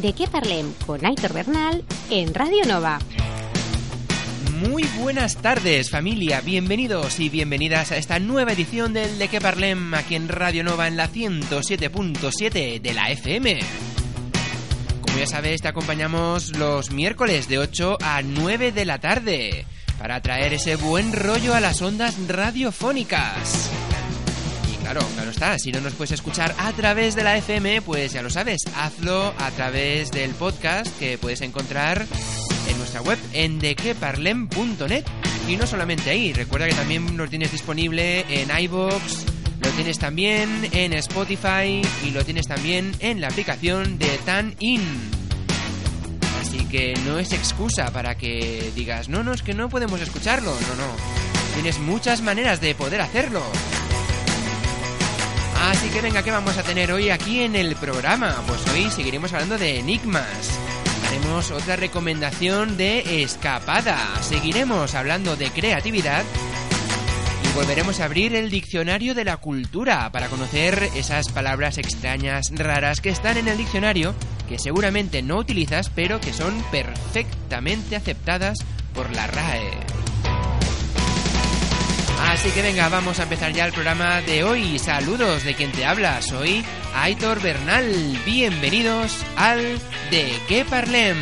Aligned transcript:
De 0.00 0.14
qué 0.14 0.26
parlem 0.26 0.72
con 0.86 1.04
Aitor 1.04 1.34
Bernal 1.34 1.84
en 2.08 2.32
Radio 2.32 2.64
Nova. 2.64 3.00
Muy 4.66 4.84
buenas 4.98 5.36
tardes 5.36 5.90
familia, 5.90 6.40
bienvenidos 6.40 7.20
y 7.20 7.28
bienvenidas 7.28 7.92
a 7.92 7.98
esta 7.98 8.18
nueva 8.18 8.52
edición 8.52 8.94
del 8.94 9.18
De 9.18 9.28
qué 9.28 9.42
Parlem 9.42 9.92
aquí 9.92 10.14
en 10.14 10.28
Radio 10.28 10.64
Nova 10.64 10.88
en 10.88 10.96
la 10.96 11.10
107.7 11.10 12.80
de 12.80 12.94
la 12.94 13.10
FM. 13.10 13.58
Como 15.02 15.18
ya 15.18 15.26
sabes, 15.26 15.60
te 15.60 15.68
acompañamos 15.68 16.56
los 16.56 16.90
miércoles 16.92 17.46
de 17.48 17.58
8 17.58 17.98
a 18.00 18.22
9 18.22 18.72
de 18.72 18.84
la 18.86 19.00
tarde 19.00 19.66
para 19.98 20.22
traer 20.22 20.54
ese 20.54 20.76
buen 20.76 21.12
rollo 21.12 21.54
a 21.54 21.60
las 21.60 21.82
ondas 21.82 22.16
radiofónicas. 22.26 23.70
Claro, 24.90 25.06
claro 25.14 25.30
está, 25.30 25.56
si 25.56 25.70
no 25.70 25.80
nos 25.80 25.94
puedes 25.94 26.10
escuchar 26.10 26.52
a 26.58 26.72
través 26.72 27.14
de 27.14 27.22
la 27.22 27.36
FM, 27.36 27.80
pues 27.82 28.12
ya 28.12 28.22
lo 28.22 28.28
sabes, 28.28 28.62
hazlo 28.74 29.32
a 29.38 29.52
través 29.52 30.10
del 30.10 30.32
podcast 30.32 30.88
que 30.98 31.16
puedes 31.16 31.42
encontrar 31.42 32.04
en 32.68 32.76
nuestra 32.76 33.00
web 33.00 33.16
en 33.32 33.60
dequeparlem.net. 33.60 35.04
Y 35.46 35.54
no 35.54 35.68
solamente 35.68 36.10
ahí, 36.10 36.32
recuerda 36.32 36.66
que 36.66 36.74
también 36.74 37.16
lo 37.16 37.28
tienes 37.28 37.52
disponible 37.52 38.24
en 38.28 38.50
iBox, 38.64 39.26
lo 39.62 39.70
tienes 39.76 40.00
también 40.00 40.68
en 40.72 40.92
Spotify 40.94 41.82
y 42.04 42.10
lo 42.10 42.24
tienes 42.24 42.48
también 42.48 42.92
en 42.98 43.20
la 43.20 43.28
aplicación 43.28 43.96
de 43.96 44.18
Tan 44.26 44.56
In. 44.58 44.82
Así 46.40 46.64
que 46.64 46.94
no 47.06 47.20
es 47.20 47.32
excusa 47.32 47.92
para 47.92 48.16
que 48.16 48.72
digas, 48.74 49.08
no, 49.08 49.22
no, 49.22 49.34
es 49.34 49.42
que 49.42 49.54
no 49.54 49.68
podemos 49.68 50.00
escucharlo. 50.00 50.50
No, 50.50 50.74
no. 50.74 50.96
Tienes 51.54 51.78
muchas 51.78 52.22
maneras 52.22 52.60
de 52.60 52.74
poder 52.74 53.00
hacerlo. 53.00 53.44
Así 55.60 55.90
que 55.90 56.00
venga, 56.00 56.22
¿qué 56.22 56.30
vamos 56.30 56.56
a 56.56 56.62
tener 56.62 56.90
hoy 56.90 57.10
aquí 57.10 57.42
en 57.42 57.54
el 57.54 57.76
programa? 57.76 58.34
Pues 58.46 58.66
hoy 58.68 58.90
seguiremos 58.90 59.32
hablando 59.34 59.58
de 59.58 59.78
enigmas. 59.78 60.58
Haremos 61.06 61.50
otra 61.50 61.76
recomendación 61.76 62.78
de 62.78 63.22
escapada. 63.22 63.98
Seguiremos 64.22 64.94
hablando 64.94 65.36
de 65.36 65.50
creatividad. 65.50 66.24
Y 67.44 67.54
volveremos 67.54 68.00
a 68.00 68.06
abrir 68.06 68.34
el 68.34 68.48
diccionario 68.48 69.14
de 69.14 69.24
la 69.24 69.36
cultura 69.36 70.10
para 70.10 70.28
conocer 70.28 70.88
esas 70.94 71.28
palabras 71.28 71.76
extrañas, 71.76 72.50
raras 72.54 73.02
que 73.02 73.10
están 73.10 73.36
en 73.36 73.48
el 73.48 73.58
diccionario, 73.58 74.14
que 74.48 74.58
seguramente 74.58 75.20
no 75.20 75.36
utilizas, 75.36 75.90
pero 75.90 76.20
que 76.20 76.32
son 76.32 76.54
perfectamente 76.70 77.96
aceptadas 77.96 78.56
por 78.94 79.14
la 79.14 79.26
RAE. 79.26 79.99
Así 82.30 82.52
que 82.52 82.62
venga, 82.62 82.88
vamos 82.88 83.18
a 83.18 83.24
empezar 83.24 83.52
ya 83.52 83.66
el 83.66 83.72
programa 83.72 84.20
de 84.20 84.44
hoy. 84.44 84.78
Saludos 84.78 85.42
de 85.42 85.54
quien 85.54 85.72
te 85.72 85.84
habla, 85.84 86.22
soy 86.22 86.64
Aitor 86.94 87.42
Bernal. 87.42 87.92
Bienvenidos 88.24 89.26
al 89.36 89.80
De 90.12 90.32
qué 90.46 90.64
Parlem. 90.64 91.18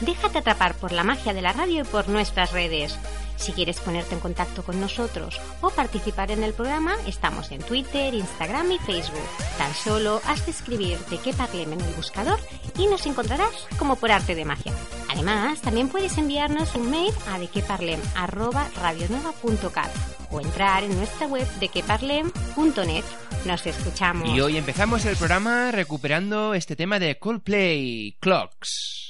Déjate 0.00 0.38
atrapar 0.38 0.74
por 0.74 0.92
la 0.92 1.04
magia 1.04 1.34
de 1.34 1.42
la 1.42 1.52
radio 1.52 1.82
y 1.82 1.84
por 1.84 2.08
nuestras 2.08 2.52
redes. 2.52 2.98
Si 3.36 3.52
quieres 3.52 3.78
ponerte 3.80 4.14
en 4.14 4.20
contacto 4.20 4.62
con 4.62 4.80
nosotros 4.80 5.38
o 5.60 5.68
participar 5.68 6.30
en 6.30 6.44
el 6.44 6.54
programa, 6.54 6.94
estamos 7.06 7.52
en 7.52 7.62
Twitter, 7.62 8.14
Instagram 8.14 8.72
y 8.72 8.78
Facebook. 8.78 9.28
Tan 9.58 9.74
solo 9.74 10.22
has 10.26 10.46
de 10.46 10.52
escribir 10.52 10.98
de 11.10 11.18
qué 11.18 11.34
parlem 11.34 11.74
en 11.74 11.80
el 11.82 11.94
buscador 11.94 12.40
y 12.78 12.86
nos 12.86 13.04
encontrarás 13.04 13.66
como 13.78 13.96
por 13.96 14.10
arte 14.10 14.34
de 14.34 14.46
magia. 14.46 14.72
Además, 15.12 15.60
también 15.60 15.88
puedes 15.88 16.16
enviarnos 16.18 16.74
un 16.74 16.90
mail 16.90 17.14
a 17.28 17.38
dequeparlem@radionueva.cat 17.38 19.90
o 20.30 20.40
entrar 20.40 20.82
en 20.84 20.96
nuestra 20.96 21.26
web 21.26 21.46
dequeparlem.net. 21.58 23.04
Nos 23.44 23.66
escuchamos. 23.66 24.28
Y 24.28 24.40
hoy 24.40 24.56
empezamos 24.56 25.04
el 25.06 25.16
programa 25.16 25.72
recuperando 25.72 26.54
este 26.54 26.76
tema 26.76 27.00
de 27.00 27.18
Coldplay, 27.18 28.16
Clocks. 28.20 29.09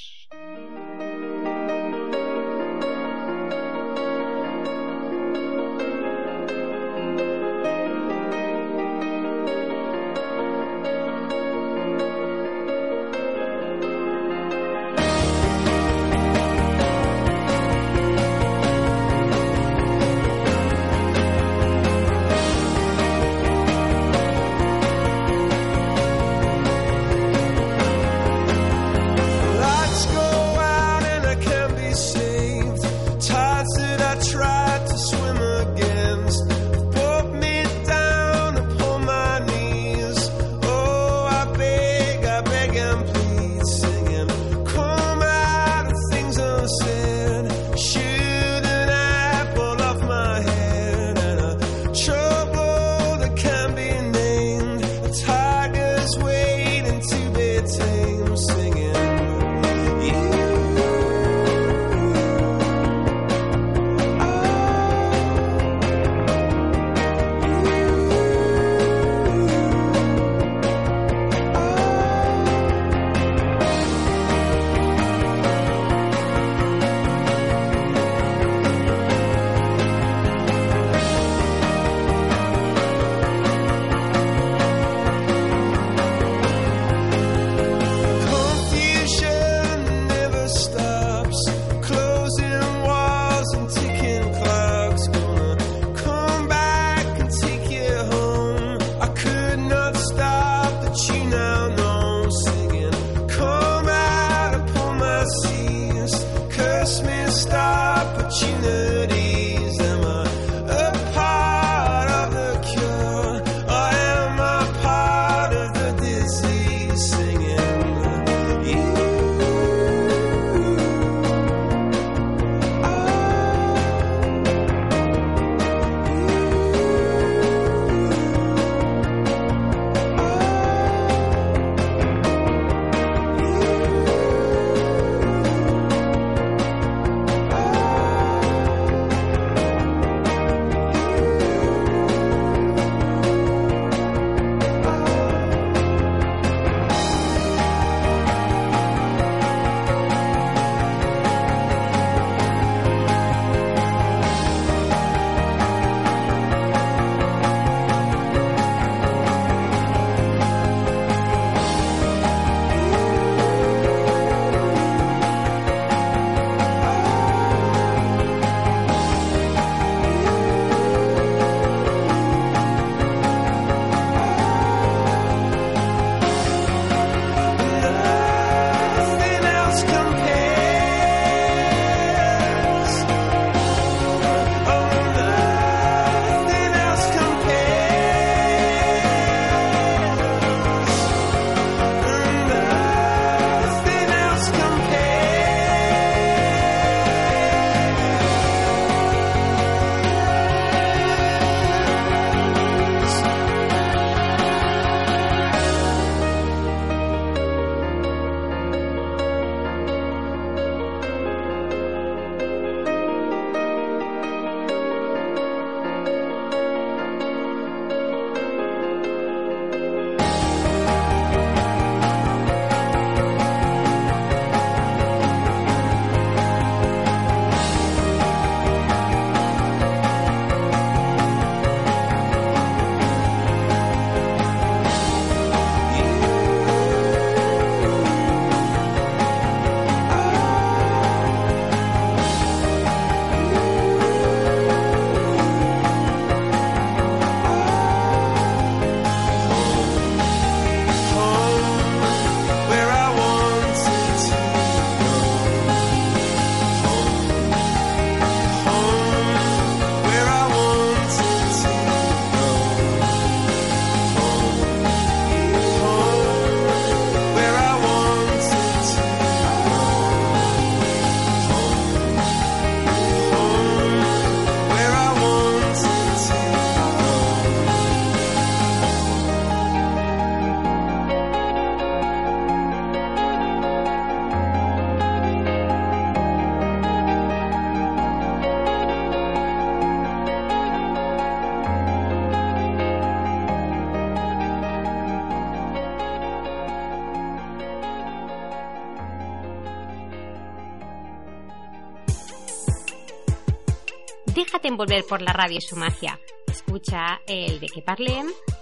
Envolver 304.71 305.03
por 305.05 305.21
la 305.21 305.33
radio 305.33 305.57
y 305.57 305.61
su 305.61 305.75
magia. 305.75 306.19
Escucha 306.47 307.21
el 307.27 307.59
de 307.59 307.67
que 307.67 307.81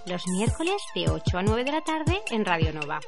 los 0.06 0.26
miércoles 0.28 0.82
de 0.94 1.08
8 1.08 1.38
a 1.38 1.42
9 1.42 1.64
de 1.64 1.72
la 1.72 1.80
tarde 1.82 2.20
en 2.30 2.44
Radio 2.44 2.72
Nova. 2.72 3.00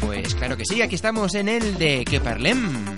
Pues 0.00 0.34
claro 0.34 0.56
que 0.56 0.64
sí, 0.64 0.82
aquí 0.82 0.96
estamos 0.96 1.34
en 1.34 1.48
el 1.48 1.78
de 1.78 2.04
que. 2.04 2.94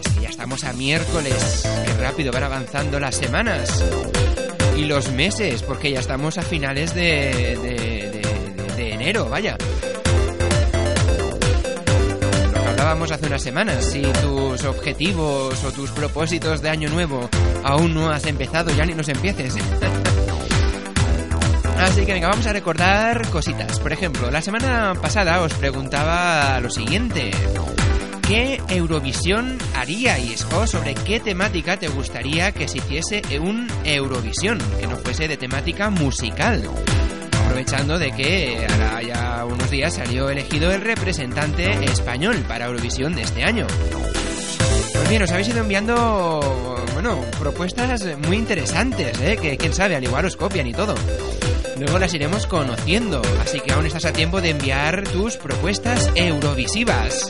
Es 0.00 0.14
que 0.14 0.20
ya 0.22 0.28
estamos 0.28 0.64
a 0.64 0.72
miércoles. 0.72 1.62
Qué 1.86 1.94
rápido 1.94 2.32
van 2.32 2.44
avanzando 2.44 2.98
las 2.98 3.16
semanas. 3.16 4.41
Y 4.76 4.84
los 4.86 5.10
meses, 5.12 5.62
porque 5.62 5.90
ya 5.92 6.00
estamos 6.00 6.38
a 6.38 6.42
finales 6.42 6.94
de, 6.94 7.56
de, 7.62 8.10
de, 8.10 8.74
de 8.76 8.92
enero, 8.92 9.28
vaya. 9.28 9.56
Lo 12.54 12.62
que 12.62 12.68
hablábamos 12.68 13.12
hace 13.12 13.26
unas 13.26 13.42
semanas, 13.42 13.84
si 13.84 14.02
tus 14.02 14.64
objetivos 14.64 15.62
o 15.64 15.72
tus 15.72 15.90
propósitos 15.90 16.62
de 16.62 16.70
año 16.70 16.88
nuevo 16.88 17.28
aún 17.64 17.94
no 17.94 18.10
has 18.10 18.26
empezado, 18.26 18.70
ya 18.74 18.84
ni 18.84 18.94
los 18.94 19.08
empieces. 19.08 19.54
Así 21.78 22.06
que 22.06 22.12
venga, 22.12 22.28
vamos 22.28 22.46
a 22.46 22.52
recordar 22.52 23.28
cositas. 23.30 23.80
Por 23.80 23.92
ejemplo, 23.92 24.30
la 24.30 24.40
semana 24.40 24.94
pasada 25.00 25.40
os 25.42 25.52
preguntaba 25.54 26.60
lo 26.60 26.70
siguiente. 26.70 27.32
¿Qué 28.32 28.62
Eurovisión 28.70 29.58
haríais? 29.74 30.46
O 30.54 30.66
sobre 30.66 30.94
qué 30.94 31.20
temática 31.20 31.76
te 31.76 31.88
gustaría 31.88 32.50
que 32.50 32.66
se 32.66 32.78
hiciese 32.78 33.20
un 33.38 33.68
Eurovisión, 33.84 34.58
que 34.80 34.86
no 34.86 34.96
fuese 34.96 35.28
de 35.28 35.36
temática 35.36 35.90
musical. 35.90 36.62
Aprovechando 37.44 37.98
de 37.98 38.10
que 38.12 38.66
ahora 38.70 39.02
ya 39.02 39.44
unos 39.44 39.70
días 39.70 39.92
salió 39.92 40.30
elegido 40.30 40.72
el 40.72 40.80
representante 40.80 41.84
español 41.84 42.42
para 42.48 42.68
Eurovisión 42.68 43.14
de 43.14 43.20
este 43.20 43.44
año. 43.44 43.66
Pues 44.94 45.08
bien, 45.10 45.20
os 45.20 45.30
habéis 45.30 45.48
ido 45.48 45.60
enviando, 45.60 46.86
bueno, 46.94 47.20
propuestas 47.38 48.16
muy 48.26 48.38
interesantes, 48.38 49.20
¿eh? 49.20 49.36
Que 49.36 49.58
quién 49.58 49.74
sabe, 49.74 49.94
al 49.94 50.04
igual 50.04 50.24
os 50.24 50.36
copian 50.36 50.66
y 50.66 50.72
todo. 50.72 50.94
Luego 51.76 51.98
las 51.98 52.14
iremos 52.14 52.46
conociendo, 52.46 53.20
así 53.42 53.60
que 53.60 53.74
aún 53.74 53.84
estás 53.84 54.06
a 54.06 54.14
tiempo 54.14 54.40
de 54.40 54.50
enviar 54.50 55.06
tus 55.08 55.36
propuestas 55.36 56.10
eurovisivas. 56.14 57.28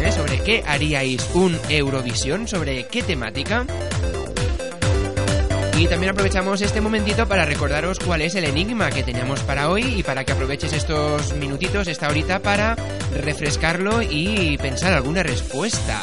¿Eh? 0.00 0.12
¿Sobre 0.12 0.40
qué 0.40 0.62
haríais 0.66 1.28
un 1.34 1.58
Eurovisión? 1.68 2.46
¿Sobre 2.46 2.86
qué 2.86 3.02
temática? 3.02 3.66
Y 5.78 5.88
también 5.88 6.10
aprovechamos 6.12 6.62
este 6.62 6.80
momentito 6.80 7.28
para 7.28 7.44
recordaros 7.44 7.98
cuál 7.98 8.22
es 8.22 8.34
el 8.34 8.44
enigma 8.44 8.90
que 8.90 9.02
teníamos 9.02 9.40
para 9.40 9.68
hoy 9.68 9.82
y 9.98 10.02
para 10.02 10.24
que 10.24 10.32
aproveches 10.32 10.72
estos 10.72 11.34
minutitos, 11.34 11.86
esta 11.88 12.08
horita, 12.08 12.38
para 12.38 12.76
refrescarlo 13.12 14.00
y 14.00 14.56
pensar 14.56 14.94
alguna 14.94 15.22
respuesta. 15.22 16.02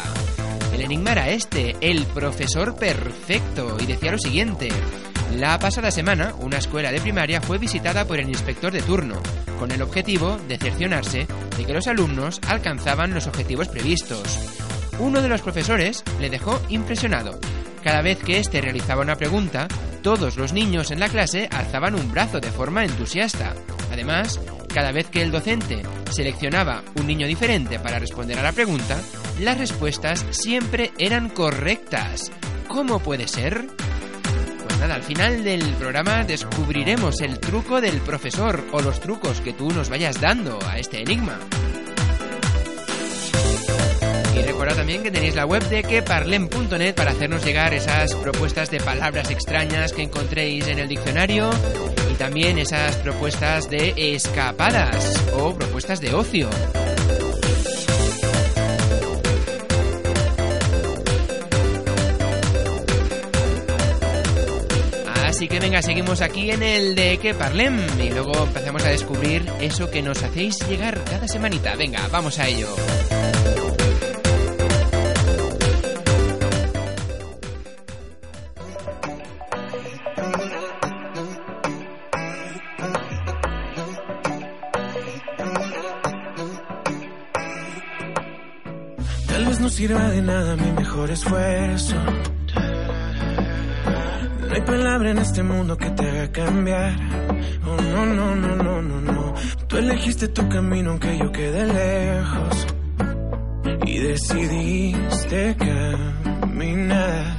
El 0.74 0.82
enigma 0.82 1.14
era 1.14 1.30
este, 1.30 1.76
el 1.82 2.06
profesor 2.06 2.76
perfecto, 2.76 3.78
y 3.80 3.86
decía 3.86 4.12
lo 4.12 4.20
siguiente. 4.20 4.70
La 5.36 5.58
pasada 5.58 5.90
semana, 5.90 6.34
una 6.40 6.58
escuela 6.58 6.92
de 6.92 7.02
primaria 7.02 7.42
fue 7.42 7.58
visitada 7.58 8.06
por 8.06 8.20
el 8.20 8.30
inspector 8.30 8.72
de 8.72 8.84
turno, 8.84 9.22
con 9.58 9.72
el 9.72 9.82
objetivo 9.82 10.38
de 10.48 10.58
cerciorarse 10.58 11.28
de 11.58 11.66
que 11.66 11.74
los 11.74 11.88
alumnos 11.88 12.40
alcanzaban 12.48 13.14
los 13.14 13.26
objetivos 13.26 13.68
previstos. 13.68 14.40
Uno 15.00 15.22
de 15.22 15.30
los 15.30 15.42
profesores 15.42 16.04
le 16.22 16.30
dejó 16.30 16.62
impresionado. 16.70 17.40
Cada 17.84 18.02
vez 18.04 18.20
que 18.20 18.38
éste 18.38 18.62
realizaba 18.62 19.02
una 19.02 19.16
pregunta, 19.16 19.68
todos 20.04 20.38
los 20.38 20.54
niños 20.54 20.92
en 20.92 21.00
la 21.00 21.10
clase 21.10 21.50
alzaban 21.52 21.96
un 21.96 22.12
brazo 22.12 22.40
de 22.40 22.52
forma 22.52 22.86
entusiasta. 22.86 23.56
Además, 23.92 24.40
cada 24.72 24.92
vez 24.92 25.08
que 25.08 25.24
el 25.24 25.32
docente 25.32 25.82
seleccionaba 26.12 26.84
un 26.96 27.08
niño 27.08 27.26
diferente 27.26 27.80
para 27.80 28.00
responder 28.00 28.38
a 28.38 28.44
la 28.44 28.52
pregunta, 28.52 29.02
las 29.40 29.58
respuestas 29.58 30.26
siempre 30.30 30.92
eran 31.00 31.30
correctas. 31.30 32.32
¿Cómo 32.68 33.00
puede 33.00 33.28
ser? 33.28 33.68
Nada, 34.84 34.96
al 34.96 35.04
final 35.04 35.46
del 35.46 35.64
programa 35.76 36.26
descubriremos 36.26 37.22
el 37.22 37.40
truco 37.40 37.80
del 37.80 38.02
profesor 38.02 38.66
o 38.74 38.82
los 38.82 39.00
trucos 39.00 39.40
que 39.40 39.54
tú 39.54 39.72
nos 39.72 39.88
vayas 39.88 40.20
dando 40.20 40.60
a 40.68 40.78
este 40.78 41.02
enigma. 41.02 41.40
Y 44.36 44.42
recordad 44.42 44.76
también 44.76 45.02
que 45.02 45.10
tenéis 45.10 45.36
la 45.36 45.46
web 45.46 45.64
de 45.70 45.84
queparlem.net 45.84 46.96
para 46.96 47.12
hacernos 47.12 47.46
llegar 47.46 47.74
esas 47.74 48.14
propuestas 48.16 48.70
de 48.72 48.82
palabras 48.82 49.32
extrañas 49.32 49.94
que 49.94 50.02
encontréis 50.02 50.68
en 50.68 50.80
el 50.80 50.90
diccionario 50.90 51.50
y 52.12 52.16
también 52.16 52.58
esas 52.58 52.98
propuestas 52.98 53.70
de 53.70 53.94
escapadas 53.96 55.24
o 55.32 55.56
propuestas 55.56 56.02
de 56.02 56.14
ocio. 56.14 56.50
Así 65.44 65.50
que 65.50 65.60
venga, 65.60 65.82
seguimos 65.82 66.22
aquí 66.22 66.52
en 66.52 66.64
el 66.64 66.96
de 66.96 67.18
que 67.18 67.34
parlem 67.34 67.78
y 68.00 68.10
luego 68.12 68.46
empezamos 68.46 68.82
a 68.86 68.92
descubrir 68.92 69.44
eso 69.60 69.92
que 69.92 70.02
nos 70.02 70.24
hacéis 70.24 70.58
llegar 70.70 71.04
cada 71.04 71.28
semanita. 71.28 71.76
Venga, 71.76 72.08
vamos 72.10 72.40
a 72.40 72.48
ello. 72.48 72.74
Tal 89.28 89.46
vez 89.46 89.60
no 89.60 89.68
sirva 89.68 90.10
de 90.10 90.22
nada 90.22 90.56
mi 90.56 90.72
mejor 90.72 91.12
esfuerzo. 91.12 91.98
No 94.54 94.60
hay 94.60 94.66
palabra 94.66 95.10
en 95.10 95.18
este 95.18 95.42
mundo 95.42 95.76
que 95.76 95.90
te 95.90 96.08
haga 96.08 96.32
cambiar. 96.32 96.94
Oh, 97.66 97.76
no, 97.76 98.06
no, 98.06 98.36
no, 98.36 98.56
no, 98.56 98.82
no, 98.84 99.02
no. 99.02 99.34
Tú 99.66 99.78
elegiste 99.78 100.28
tu 100.28 100.48
camino 100.48 100.92
aunque 100.92 101.18
yo 101.18 101.32
quede 101.32 101.66
lejos. 101.66 102.68
Y 103.88 103.98
decidiste 103.98 105.56
caminar. 105.58 107.36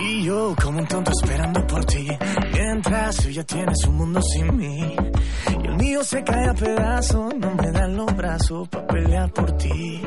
Y 0.00 0.22
yo 0.26 0.54
como 0.62 0.78
un 0.78 0.86
tonto 0.86 1.10
esperando 1.10 1.66
por 1.66 1.84
ti. 1.86 2.06
Mientras 2.52 3.16
tú 3.16 3.28
ya 3.30 3.42
tienes 3.42 3.84
un 3.84 3.96
mundo 3.96 4.22
sin 4.22 4.56
mí. 4.56 4.96
Y 5.60 5.66
el 5.66 5.74
mío 5.74 6.04
se 6.04 6.22
cae 6.22 6.50
a 6.50 6.54
pedazos. 6.54 7.34
No 7.34 7.52
me 7.52 7.72
dan 7.72 7.96
los 7.96 8.14
brazos 8.14 8.68
para 8.68 8.86
pelear 8.86 9.32
por 9.32 9.50
ti. 9.56 10.02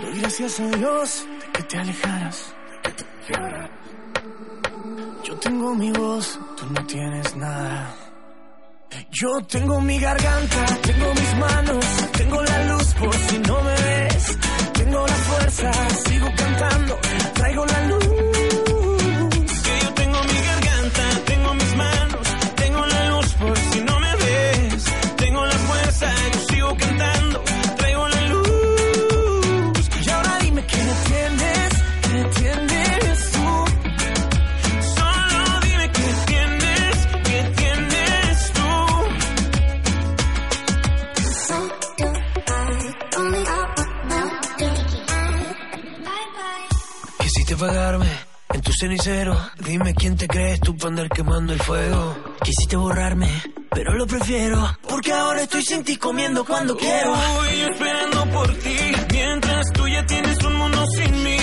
Doy 0.00 0.20
gracias 0.20 0.58
a 0.58 0.68
Dios 0.68 1.26
de 1.38 1.52
que 1.52 1.62
te 1.64 1.76
alejaras. 1.76 2.54
de 2.70 2.80
que 2.80 3.04
te 3.04 3.34
alejaras. 3.34 3.79
Tengo 5.40 5.74
mi 5.74 5.90
voz, 5.92 6.38
tú 6.56 6.66
no 6.74 6.86
tienes 6.86 7.36
nada. 7.36 7.94
Yo 9.10 9.40
tengo 9.48 9.80
mi 9.80 9.98
garganta, 9.98 10.66
tengo 10.82 11.14
mis 11.14 11.36
manos, 11.38 11.84
tengo 12.12 12.42
la 12.42 12.64
luz 12.66 12.94
por 12.94 13.14
si 13.14 13.38
no 13.38 13.62
me 13.62 13.74
ves. 13.74 14.38
Tengo 14.74 15.06
la 15.06 15.14
fuerza, 15.14 15.72
sigo 16.06 16.26
cantando, 16.36 16.98
traigo 17.34 17.66
la 17.66 17.86
luz. 17.86 18.29
Cenicero. 48.80 49.36
Dime 49.58 49.94
quién 49.94 50.16
te 50.16 50.26
crees 50.26 50.58
tú 50.60 50.74
para 50.74 50.88
andar 50.88 51.08
quemando 51.10 51.52
el 51.52 51.60
fuego. 51.60 52.16
Quisiste 52.42 52.76
borrarme, 52.76 53.28
pero 53.70 53.92
lo 53.94 54.06
prefiero. 54.06 54.56
Porque 54.88 55.12
ahora 55.12 55.42
estoy 55.42 55.62
sin 55.62 55.84
ti 55.84 55.96
comiendo 55.96 56.44
cuando 56.46 56.74
quiero. 56.76 57.10
Voy 57.10 57.60
esperando 57.70 58.26
por 58.32 58.48
ti, 58.54 58.76
mientras 59.12 59.66
tú 59.74 59.86
ya 59.86 60.06
tienes 60.06 60.42
un 60.42 60.54
mundo 60.54 60.86
sin 60.96 61.24
mí. 61.24 61.38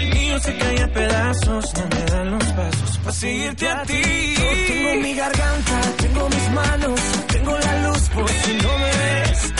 El 0.00 0.14
mío 0.14 0.38
se 0.38 0.56
cae 0.56 0.82
a 0.82 0.92
pedazos, 0.92 1.74
no 1.74 1.88
me 1.94 2.04
dan 2.10 2.30
los 2.30 2.44
pasos 2.44 2.98
para 2.98 3.12
seguirte 3.12 3.68
a 3.68 3.82
ti. 3.82 4.34
Yo 4.38 4.66
tengo 4.66 5.02
mi 5.02 5.14
garganta, 5.14 5.80
tengo 5.98 6.28
mis 6.30 6.50
manos, 6.52 7.00
tengo 7.28 7.58
la 7.58 7.88
luz 7.88 8.08
por 8.08 8.28
si 8.30 8.52
no 8.62 8.78
me 8.78 8.90
ves. 9.02 9.55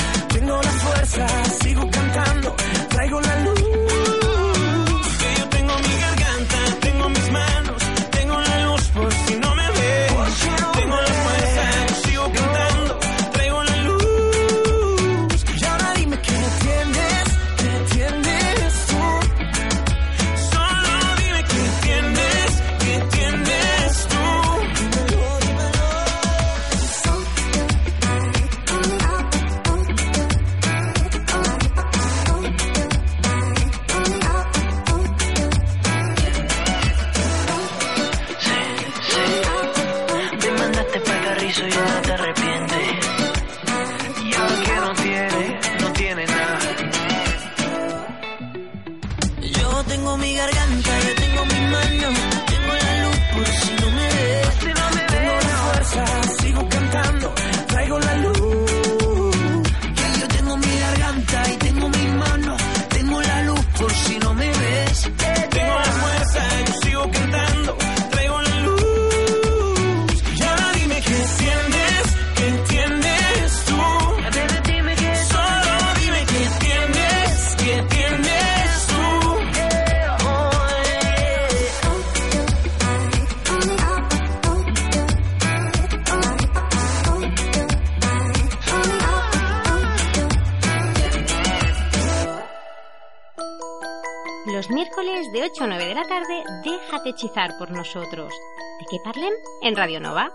Hechizar 97.16 97.56
por 97.58 97.70
nosotros. 97.70 98.32
¿De 98.78 98.86
qué 98.90 98.98
parlem? 99.02 99.32
En 99.62 99.74
Radio 99.74 100.00
Nova. 100.00 100.30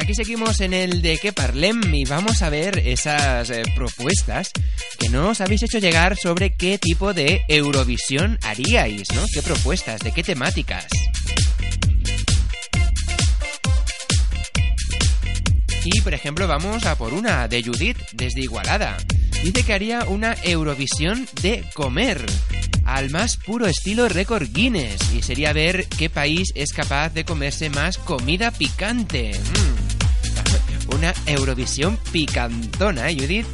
Aquí 0.00 0.14
seguimos 0.14 0.60
en 0.60 0.74
el 0.74 1.00
de 1.00 1.16
que 1.16 1.32
parlem 1.32 1.80
y 1.94 2.04
vamos 2.04 2.42
a 2.42 2.50
ver 2.50 2.78
esas 2.78 3.50
eh, 3.50 3.62
propuestas 3.74 4.50
que 4.98 5.08
nos 5.08 5.40
habéis 5.40 5.62
hecho 5.62 5.78
llegar 5.78 6.16
sobre 6.16 6.54
qué 6.54 6.78
tipo 6.78 7.14
de 7.14 7.42
Eurovisión 7.48 8.38
haríais, 8.42 9.08
¿no? 9.14 9.22
¿Qué 9.32 9.42
propuestas? 9.42 10.00
¿De 10.00 10.12
qué 10.12 10.22
temáticas? 10.22 10.86
Y 15.84 16.00
por 16.02 16.14
ejemplo 16.14 16.46
vamos 16.46 16.84
a 16.84 16.96
por 16.96 17.14
una 17.14 17.48
de 17.48 17.62
Judith 17.62 17.98
desde 18.12 18.42
Igualada. 18.42 18.98
Dice 19.42 19.62
que 19.62 19.72
haría 19.72 20.04
una 20.04 20.36
Eurovisión 20.42 21.26
de 21.42 21.64
comer 21.74 22.24
al 22.84 23.10
más 23.10 23.36
puro 23.36 23.66
estilo 23.66 24.08
récord 24.08 24.48
Guinness 24.52 25.12
y 25.14 25.22
sería 25.22 25.52
ver 25.52 25.86
qué 25.88 26.10
país 26.10 26.52
es 26.54 26.72
capaz 26.72 27.10
de 27.10 27.24
comerse 27.24 27.70
más 27.70 27.98
comida 27.98 28.50
picante. 28.50 29.32
Mm. 29.32 29.65
Una 30.94 31.12
Eurovisión 31.26 31.98
picantona, 32.12 33.10
¿eh, 33.10 33.16
Judith? 33.18 33.46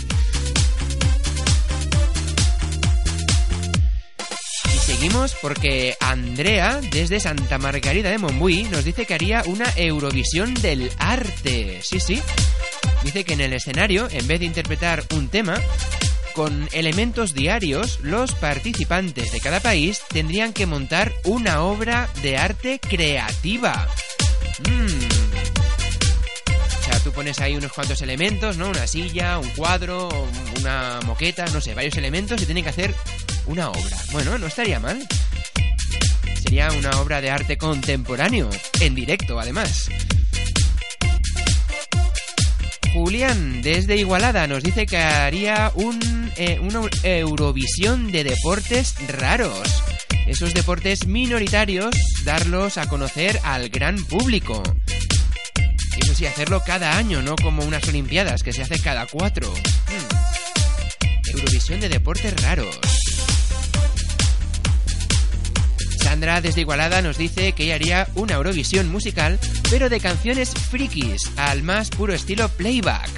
Y 4.74 4.78
seguimos 4.78 5.34
porque 5.40 5.96
Andrea, 6.00 6.80
desde 6.90 7.20
Santa 7.20 7.58
Margarida 7.58 8.10
de 8.10 8.18
Montbui, 8.18 8.64
nos 8.64 8.84
dice 8.84 9.06
que 9.06 9.14
haría 9.14 9.42
una 9.46 9.66
Eurovisión 9.76 10.54
del 10.54 10.90
arte. 10.98 11.80
Sí, 11.82 12.00
sí. 12.00 12.20
Dice 13.04 13.24
que 13.24 13.34
en 13.34 13.40
el 13.40 13.52
escenario, 13.52 14.08
en 14.10 14.26
vez 14.26 14.40
de 14.40 14.46
interpretar 14.46 15.04
un 15.14 15.28
tema, 15.28 15.60
con 16.34 16.68
elementos 16.72 17.34
diarios, 17.34 18.00
los 18.02 18.34
participantes 18.34 19.32
de 19.32 19.40
cada 19.40 19.60
país 19.60 20.02
tendrían 20.08 20.52
que 20.52 20.66
montar 20.66 21.12
una 21.24 21.62
obra 21.62 22.08
de 22.22 22.36
arte 22.36 22.78
creativa. 22.80 23.88
Mm. 24.68 25.21
Pones 27.14 27.40
ahí 27.40 27.54
unos 27.56 27.72
cuantos 27.72 28.00
elementos, 28.00 28.56
¿no? 28.56 28.68
Una 28.68 28.86
silla, 28.86 29.38
un 29.38 29.48
cuadro, 29.50 30.08
una 30.58 31.00
moqueta, 31.04 31.44
no 31.46 31.60
sé, 31.60 31.74
varios 31.74 31.96
elementos 31.96 32.40
y 32.40 32.46
tienen 32.46 32.64
que 32.64 32.70
hacer 32.70 32.94
una 33.46 33.70
obra. 33.70 33.96
Bueno, 34.12 34.38
no 34.38 34.46
estaría 34.46 34.80
mal. 34.80 35.06
Sería 36.42 36.70
una 36.72 36.90
obra 37.00 37.20
de 37.20 37.30
arte 37.30 37.56
contemporáneo, 37.58 38.48
en 38.80 38.94
directo 38.94 39.38
además. 39.38 39.88
Julián, 42.92 43.62
desde 43.62 43.96
Igualada, 43.96 44.46
nos 44.46 44.62
dice 44.62 44.86
que 44.86 44.98
haría 44.98 45.72
un, 45.74 46.30
eh, 46.36 46.58
una 46.60 46.82
Eurovisión 47.02 48.12
de 48.12 48.24
deportes 48.24 48.94
raros. 49.08 49.82
Esos 50.26 50.52
deportes 50.52 51.06
minoritarios, 51.06 51.94
darlos 52.24 52.76
a 52.78 52.88
conocer 52.88 53.40
al 53.44 53.70
gran 53.70 53.96
público. 54.04 54.62
Eso 55.96 56.14
sí, 56.14 56.26
hacerlo 56.26 56.62
cada 56.64 56.96
año, 56.96 57.22
no 57.22 57.36
como 57.36 57.64
unas 57.64 57.86
Olimpiadas 57.88 58.42
que 58.42 58.52
se 58.52 58.62
hace 58.62 58.80
cada 58.80 59.06
cuatro. 59.06 59.52
Hmm. 59.52 61.30
Eurovisión 61.30 61.80
de 61.80 61.88
deportes 61.88 62.40
raros. 62.42 62.78
Sandra 66.02 66.40
desde 66.40 66.62
Igualada 66.62 67.00
nos 67.02 67.16
dice 67.16 67.52
que 67.52 67.64
ella 67.64 67.74
haría 67.76 68.08
una 68.14 68.34
Eurovisión 68.34 68.88
musical, 68.88 69.38
pero 69.70 69.88
de 69.88 70.00
canciones 70.00 70.50
frikis, 70.50 71.30
al 71.36 71.62
más 71.62 71.90
puro 71.90 72.12
estilo 72.12 72.48
playback, 72.48 73.08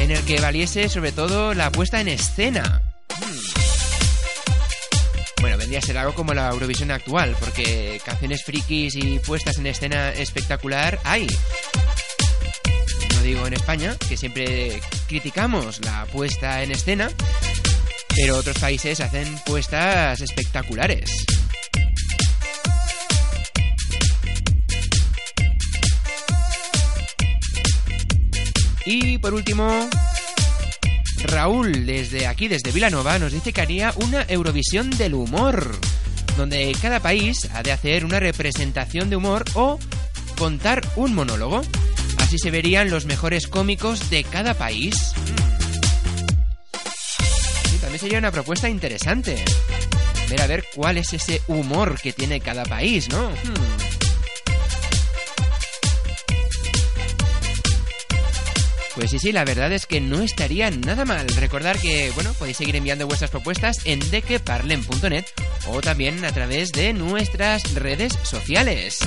en 0.00 0.10
el 0.10 0.20
que 0.24 0.40
valiese 0.40 0.88
sobre 0.88 1.12
todo 1.12 1.54
la 1.54 1.72
puesta 1.72 2.00
en 2.00 2.08
escena. 2.08 2.82
Hmm. 3.18 3.38
Bueno, 5.40 5.56
vendría 5.56 5.78
a 5.78 5.82
ser 5.82 5.96
algo 5.96 6.14
como 6.14 6.34
la 6.34 6.50
Eurovisión 6.50 6.90
actual, 6.90 7.36
porque 7.40 8.00
canciones 8.04 8.44
frikis 8.44 8.96
y 8.96 9.18
puestas 9.20 9.58
en 9.58 9.66
escena 9.66 10.10
espectacular 10.10 11.00
hay. 11.04 11.26
Digo 13.22 13.46
en 13.46 13.52
España, 13.52 13.96
que 14.08 14.16
siempre 14.16 14.80
criticamos 15.06 15.80
la 15.84 16.06
puesta 16.06 16.62
en 16.62 16.72
escena, 16.72 17.10
pero 18.16 18.36
otros 18.36 18.58
países 18.58 19.00
hacen 19.00 19.38
puestas 19.44 20.20
espectaculares. 20.20 21.26
Y 28.84 29.18
por 29.18 29.34
último, 29.34 29.88
Raúl, 31.24 31.86
desde 31.86 32.26
aquí, 32.26 32.48
desde 32.48 32.72
Vilanova, 32.72 33.18
nos 33.18 33.32
dice 33.32 33.52
que 33.52 33.60
haría 33.60 33.92
una 33.96 34.24
Eurovisión 34.28 34.90
del 34.90 35.14
humor, 35.14 35.78
donde 36.36 36.74
cada 36.80 37.00
país 37.00 37.48
ha 37.54 37.62
de 37.62 37.72
hacer 37.72 38.04
una 38.04 38.18
representación 38.18 39.10
de 39.10 39.16
humor 39.16 39.44
o 39.54 39.78
contar 40.38 40.82
un 40.96 41.14
monólogo. 41.14 41.62
Así 42.30 42.38
se 42.38 42.52
verían 42.52 42.90
los 42.90 43.06
mejores 43.06 43.48
cómicos 43.48 44.08
de 44.08 44.22
cada 44.22 44.54
país. 44.54 44.94
También 47.80 47.98
sería 47.98 48.18
una 48.18 48.30
propuesta 48.30 48.68
interesante. 48.68 49.44
Ver 50.28 50.40
a 50.40 50.46
ver 50.46 50.64
cuál 50.72 50.98
es 50.98 51.12
ese 51.12 51.42
humor 51.48 52.00
que 52.00 52.12
tiene 52.12 52.38
cada 52.38 52.62
país, 52.62 53.08
¿no? 53.08 53.32
Pues 58.94 59.10
sí, 59.10 59.18
sí, 59.18 59.32
la 59.32 59.44
verdad 59.44 59.72
es 59.72 59.86
que 59.86 60.00
no 60.00 60.22
estaría 60.22 60.70
nada 60.70 61.04
mal. 61.04 61.26
Recordar 61.30 61.80
que, 61.80 62.12
bueno, 62.14 62.32
podéis 62.34 62.58
seguir 62.58 62.76
enviando 62.76 63.08
vuestras 63.08 63.32
propuestas 63.32 63.78
en 63.86 63.98
dequeparlen.net 64.08 65.24
o 65.66 65.80
también 65.80 66.24
a 66.24 66.30
través 66.30 66.70
de 66.70 66.92
nuestras 66.92 67.74
redes 67.74 68.16
sociales. 68.22 69.00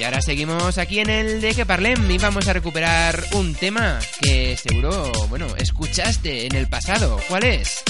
Y 0.00 0.02
ahora 0.02 0.22
seguimos 0.22 0.78
aquí 0.78 1.00
en 1.00 1.10
el 1.10 1.42
De 1.42 1.54
que 1.54 1.66
Parlem 1.66 2.10
y 2.10 2.16
vamos 2.16 2.48
a 2.48 2.54
recuperar 2.54 3.22
un 3.32 3.54
tema 3.54 3.98
que 4.22 4.56
seguro, 4.56 5.12
bueno, 5.28 5.46
escuchaste 5.58 6.46
en 6.46 6.54
el 6.54 6.68
pasado. 6.68 7.20
¿Cuál 7.28 7.44
es? 7.44 7.84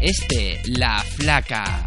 Este, 0.00 0.62
La 0.64 1.04
Flaca. 1.04 1.86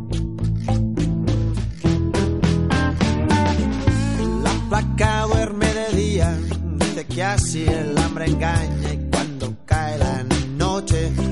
Que 7.21 7.25
así 7.25 7.65
el 7.67 7.95
hambre 7.99 8.25
engaña 8.25 8.97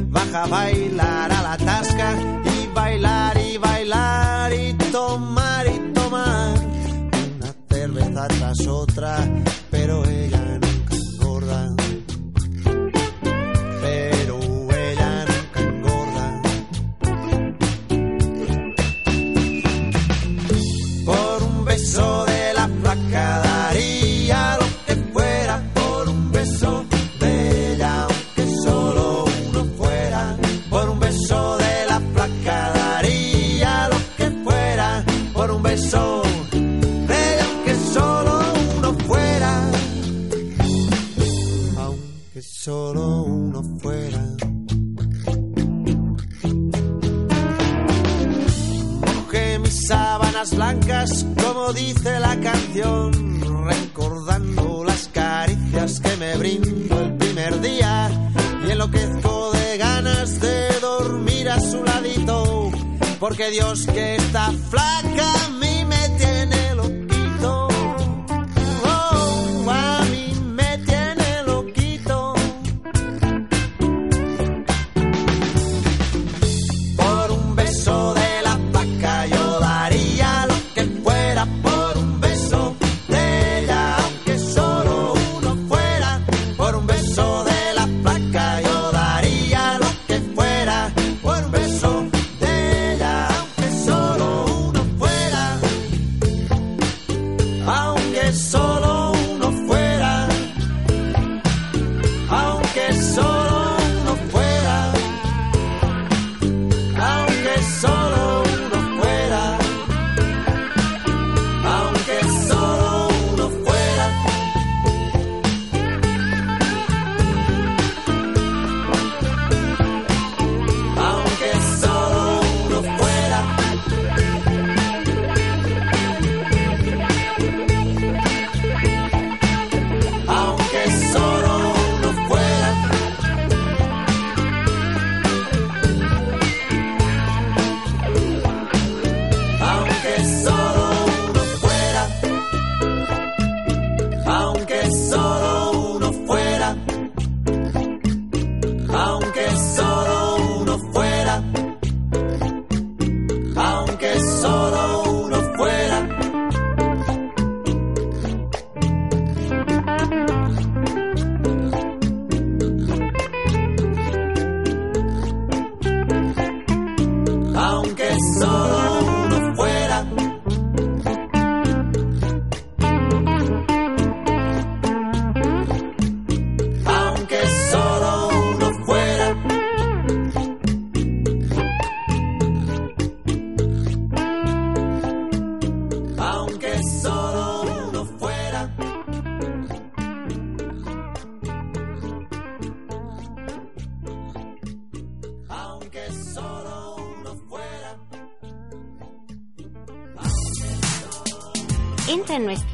baja 0.07 0.43
a 0.43 0.47
bailar 0.47 1.31
a 1.31 1.41
la 1.41 1.57
tasca 1.57 2.13
y 2.45 2.67
bailar 2.67 3.35
y 3.37 3.57
bailar 3.57 4.53
y 4.53 4.73
tomar 4.91 5.65
y 5.65 5.93
tomar. 5.93 6.59
Una 7.37 7.53
cerveza 7.71 8.27
tras 8.27 8.67
otra, 8.67 9.17
pero 9.71 10.05
ella 10.05 10.48
porque 63.19 63.49
Dios 63.49 63.85
que 63.85 64.15
está 64.15 64.51
flaca 64.69 65.38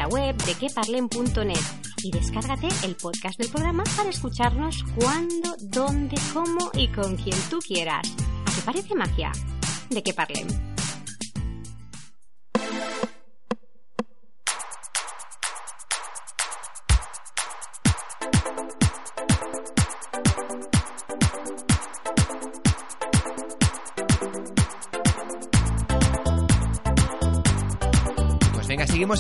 web 0.08 0.36
de 0.44 0.54
queparlen.net 0.54 1.60
y 2.04 2.12
descárgate 2.12 2.68
el 2.84 2.96
podcast 2.96 3.38
del 3.40 3.50
programa 3.50 3.84
para 3.96 4.10
escucharnos 4.10 4.84
cuando, 4.96 5.56
dónde, 5.60 6.18
cómo 6.34 6.72
y 6.74 6.88
con 6.90 7.16
quien 7.16 7.38
tú 7.50 7.60
quieras. 7.60 8.14
¿A 8.46 8.56
qué 8.56 8.62
parece 8.64 8.96
magia? 8.96 9.32
De 9.90 10.04
que 10.04 10.14
parlen. 10.14 10.75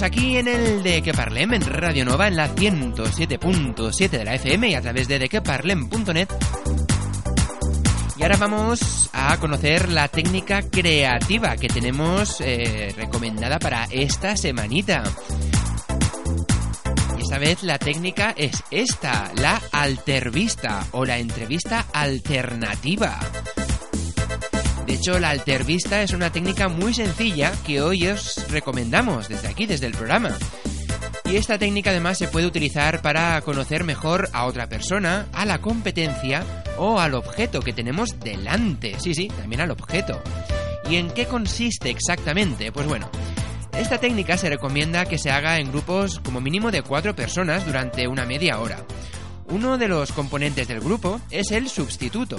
Aquí 0.01 0.37
en 0.37 0.47
el 0.47 0.83
de 0.83 1.01
que 1.01 1.13
parlem 1.13 1.53
en 1.53 1.61
Radio 1.61 2.03
Nova 2.03 2.27
en 2.27 2.35
la 2.35 2.53
107.7 2.53 4.09
de 4.09 4.25
la 4.25 4.35
FM 4.35 4.69
y 4.69 4.75
a 4.75 4.81
través 4.81 5.07
de 5.07 5.19
dequeparlem.net. 5.19 6.27
Y 8.17 8.23
ahora 8.23 8.35
vamos 8.37 9.09
a 9.13 9.37
conocer 9.37 9.89
la 9.89 10.07
técnica 10.09 10.63
creativa 10.69 11.55
que 11.55 11.69
tenemos 11.69 12.41
eh, 12.41 12.93
recomendada 12.97 13.57
para 13.57 13.85
esta 13.85 14.35
semanita. 14.35 15.03
Esta 17.17 17.39
vez 17.39 17.63
la 17.63 17.79
técnica 17.79 18.33
es 18.35 18.63
esta, 18.71 19.31
la 19.35 19.61
altervista 19.71 20.85
o 20.91 21.05
la 21.05 21.17
entrevista 21.19 21.85
alternativa. 21.93 23.17
De 24.85 24.93
hecho, 24.93 25.19
la 25.19 25.31
altervista 25.31 26.03
es 26.03 26.11
una 26.11 26.31
técnica 26.31 26.67
muy 26.67 26.93
sencilla 26.93 27.51
que 27.65 27.81
hoy 27.81 28.07
os 28.07 28.47
recomendamos 28.49 29.27
desde 29.27 29.47
aquí, 29.47 29.65
desde 29.65 29.87
el 29.87 29.93
programa. 29.93 30.37
Y 31.25 31.37
esta 31.37 31.57
técnica 31.57 31.89
además 31.89 32.19
se 32.19 32.27
puede 32.27 32.45
utilizar 32.45 33.01
para 33.01 33.41
conocer 33.41 33.83
mejor 33.83 34.29
a 34.31 34.45
otra 34.45 34.69
persona, 34.69 35.25
a 35.33 35.45
la 35.45 35.59
competencia 35.59 36.45
o 36.77 36.99
al 36.99 37.15
objeto 37.15 37.61
que 37.61 37.73
tenemos 37.73 38.19
delante. 38.19 38.99
Sí, 38.99 39.15
sí, 39.15 39.27
también 39.27 39.61
al 39.61 39.71
objeto. 39.71 40.21
¿Y 40.87 40.97
en 40.97 41.09
qué 41.09 41.25
consiste 41.25 41.89
exactamente? 41.89 42.71
Pues 42.71 42.87
bueno, 42.87 43.09
esta 43.73 43.97
técnica 43.97 44.37
se 44.37 44.49
recomienda 44.49 45.05
que 45.05 45.17
se 45.17 45.31
haga 45.31 45.57
en 45.57 45.71
grupos 45.71 46.19
como 46.19 46.41
mínimo 46.41 46.69
de 46.69 46.83
cuatro 46.83 47.15
personas 47.15 47.65
durante 47.65 48.07
una 48.07 48.25
media 48.25 48.59
hora. 48.59 48.85
Uno 49.47 49.79
de 49.79 49.87
los 49.87 50.11
componentes 50.11 50.67
del 50.67 50.79
grupo 50.79 51.19
es 51.31 51.51
el 51.51 51.69
sustituto, 51.69 52.37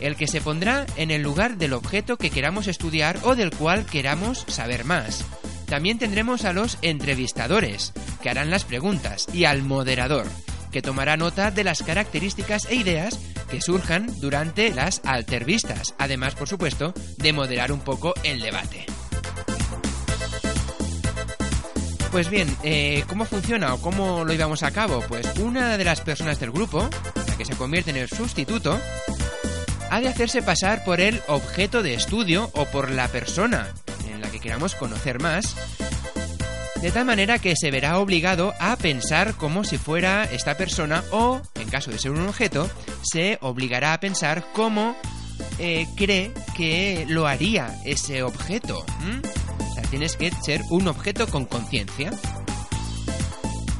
el 0.00 0.16
que 0.16 0.26
se 0.26 0.40
pondrá 0.40 0.86
en 0.96 1.10
el 1.10 1.22
lugar 1.22 1.56
del 1.56 1.72
objeto 1.72 2.16
que 2.16 2.30
queramos 2.30 2.66
estudiar 2.66 3.18
o 3.22 3.34
del 3.34 3.50
cual 3.50 3.86
queramos 3.86 4.44
saber 4.48 4.84
más. 4.84 5.24
También 5.66 5.98
tendremos 5.98 6.44
a 6.44 6.52
los 6.52 6.78
entrevistadores, 6.82 7.92
que 8.22 8.28
harán 8.30 8.50
las 8.50 8.64
preguntas, 8.64 9.26
y 9.32 9.44
al 9.44 9.62
moderador, 9.62 10.26
que 10.72 10.82
tomará 10.82 11.16
nota 11.16 11.50
de 11.50 11.64
las 11.64 11.82
características 11.82 12.66
e 12.66 12.74
ideas 12.74 13.18
que 13.50 13.60
surjan 13.60 14.08
durante 14.20 14.70
las 14.70 15.00
altervistas, 15.04 15.94
además, 15.98 16.34
por 16.34 16.48
supuesto, 16.48 16.92
de 17.18 17.32
moderar 17.32 17.72
un 17.72 17.80
poco 17.80 18.14
el 18.24 18.40
debate. 18.40 18.86
Pues 22.10 22.28
bien, 22.28 22.48
eh, 22.64 23.04
¿cómo 23.08 23.24
funciona 23.24 23.72
o 23.72 23.80
cómo 23.80 24.24
lo 24.24 24.32
llevamos 24.32 24.64
a 24.64 24.72
cabo? 24.72 25.00
Pues 25.06 25.26
una 25.38 25.76
de 25.76 25.84
las 25.84 26.00
personas 26.00 26.40
del 26.40 26.50
grupo, 26.50 26.88
la 27.28 27.36
que 27.36 27.44
se 27.44 27.54
convierte 27.54 27.90
en 27.90 27.98
el 27.98 28.08
sustituto, 28.08 28.80
ha 29.90 30.00
de 30.00 30.08
hacerse 30.08 30.40
pasar 30.40 30.84
por 30.84 31.00
el 31.00 31.20
objeto 31.26 31.82
de 31.82 31.94
estudio 31.94 32.50
o 32.54 32.64
por 32.66 32.90
la 32.90 33.08
persona 33.08 33.68
en 34.08 34.20
la 34.20 34.30
que 34.30 34.40
queramos 34.40 34.74
conocer 34.76 35.20
más, 35.20 35.56
de 36.80 36.90
tal 36.92 37.04
manera 37.04 37.38
que 37.38 37.54
se 37.56 37.70
verá 37.70 37.98
obligado 37.98 38.54
a 38.58 38.76
pensar 38.76 39.34
como 39.34 39.64
si 39.64 39.76
fuera 39.76 40.24
esta 40.24 40.56
persona 40.56 41.04
o, 41.10 41.42
en 41.56 41.68
caso 41.68 41.90
de 41.90 41.98
ser 41.98 42.12
un 42.12 42.26
objeto, 42.26 42.70
se 43.02 43.38
obligará 43.42 43.92
a 43.92 44.00
pensar 44.00 44.46
cómo 44.54 44.96
eh, 45.58 45.86
cree 45.96 46.32
que 46.56 47.04
lo 47.08 47.26
haría 47.26 47.76
ese 47.84 48.22
objeto. 48.22 48.78
O 48.78 49.74
sea, 49.74 49.82
tienes 49.90 50.16
que 50.16 50.30
ser 50.42 50.62
un 50.70 50.88
objeto 50.88 51.26
con 51.26 51.44
conciencia. 51.44 52.12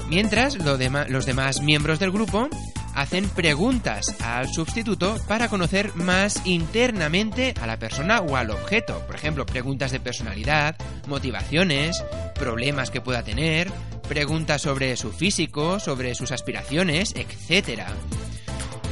Mientras, 0.09 0.57
los 0.57 1.27
demás 1.27 1.63
miembros 1.63 2.01
del 2.01 2.11
grupo 2.11 2.49
hacen 2.95 3.29
preguntas 3.29 4.15
al 4.21 4.49
sustituto 4.49 5.17
para 5.29 5.49
conocer 5.49 5.95
más 5.95 6.43
internamente 6.45 7.55
a 7.61 7.67
la 7.67 7.79
persona 7.79 8.21
o 8.21 8.37
al 8.37 8.51
objeto. 8.51 8.99
Por 9.07 9.17
ejemplo, 9.17 9.47
preguntas 9.47 9.93
de 9.93 10.01
personalidad, 10.01 10.77
motivaciones, 11.07 12.03
problemas 12.35 12.91
que 12.91 13.01
pueda 13.01 13.23
tener, 13.23 13.71
preguntas 14.09 14.63
sobre 14.63 14.97
su 14.97 15.13
físico, 15.13 15.79
sobre 15.79 16.15
sus 16.15 16.33
aspiraciones, 16.33 17.15
etc. 17.15 17.83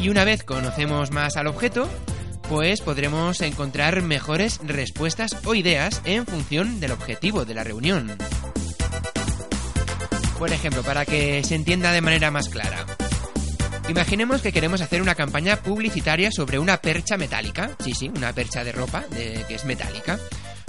Y 0.00 0.08
una 0.08 0.24
vez 0.24 0.44
conocemos 0.44 1.10
más 1.10 1.36
al 1.36 1.48
objeto, 1.48 1.88
pues 2.48 2.80
podremos 2.80 3.40
encontrar 3.40 4.02
mejores 4.02 4.60
respuestas 4.64 5.36
o 5.44 5.54
ideas 5.54 6.00
en 6.04 6.24
función 6.24 6.80
del 6.80 6.92
objetivo 6.92 7.44
de 7.44 7.54
la 7.54 7.64
reunión. 7.64 8.16
Por 10.38 10.52
ejemplo, 10.52 10.82
para 10.82 11.04
que 11.04 11.42
se 11.42 11.56
entienda 11.56 11.90
de 11.92 12.00
manera 12.00 12.30
más 12.30 12.48
clara. 12.48 12.86
Imaginemos 13.88 14.42
que 14.42 14.52
queremos 14.52 14.82
hacer 14.82 15.00
una 15.00 15.14
campaña 15.14 15.56
publicitaria 15.56 16.30
sobre 16.30 16.58
una 16.58 16.76
percha 16.76 17.16
metálica. 17.16 17.70
Sí, 17.82 17.92
sí, 17.94 18.10
una 18.14 18.34
percha 18.34 18.62
de 18.62 18.72
ropa 18.72 19.04
que 19.10 19.54
es 19.54 19.64
metálica. 19.64 20.18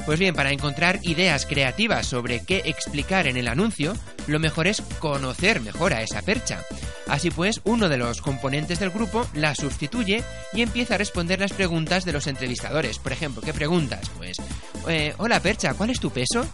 Pues 0.05 0.17
bien, 0.17 0.33
para 0.33 0.51
encontrar 0.51 0.99
ideas 1.03 1.45
creativas 1.45 2.07
sobre 2.07 2.45
qué 2.45 2.61
explicar 2.65 3.27
en 3.27 3.35
el 3.35 3.49
anuncio, 3.49 3.93
lo 4.27 4.39
mejor 4.39 4.67
es 4.67 4.81
conocer 4.99 5.59
mejor 5.59 5.93
a 5.93 6.01
esa 6.01 6.21
percha. 6.21 6.63
Así 7.07 7.29
pues, 7.29 7.59
uno 7.65 7.89
de 7.89 7.97
los 7.97 8.21
componentes 8.21 8.79
del 8.79 8.89
grupo 8.89 9.27
la 9.33 9.53
sustituye 9.53 10.23
y 10.53 10.61
empieza 10.61 10.95
a 10.95 10.97
responder 10.97 11.39
las 11.39 11.53
preguntas 11.53 12.05
de 12.05 12.13
los 12.13 12.25
entrevistadores. 12.27 12.99
Por 12.99 13.11
ejemplo, 13.11 13.41
¿qué 13.41 13.53
preguntas? 13.53 14.09
Pues, 14.17 14.37
eh, 14.87 15.13
hola 15.17 15.41
percha, 15.41 15.73
¿cuál 15.73 15.89
es 15.89 15.99
tu 15.99 16.11
peso? 16.11 16.47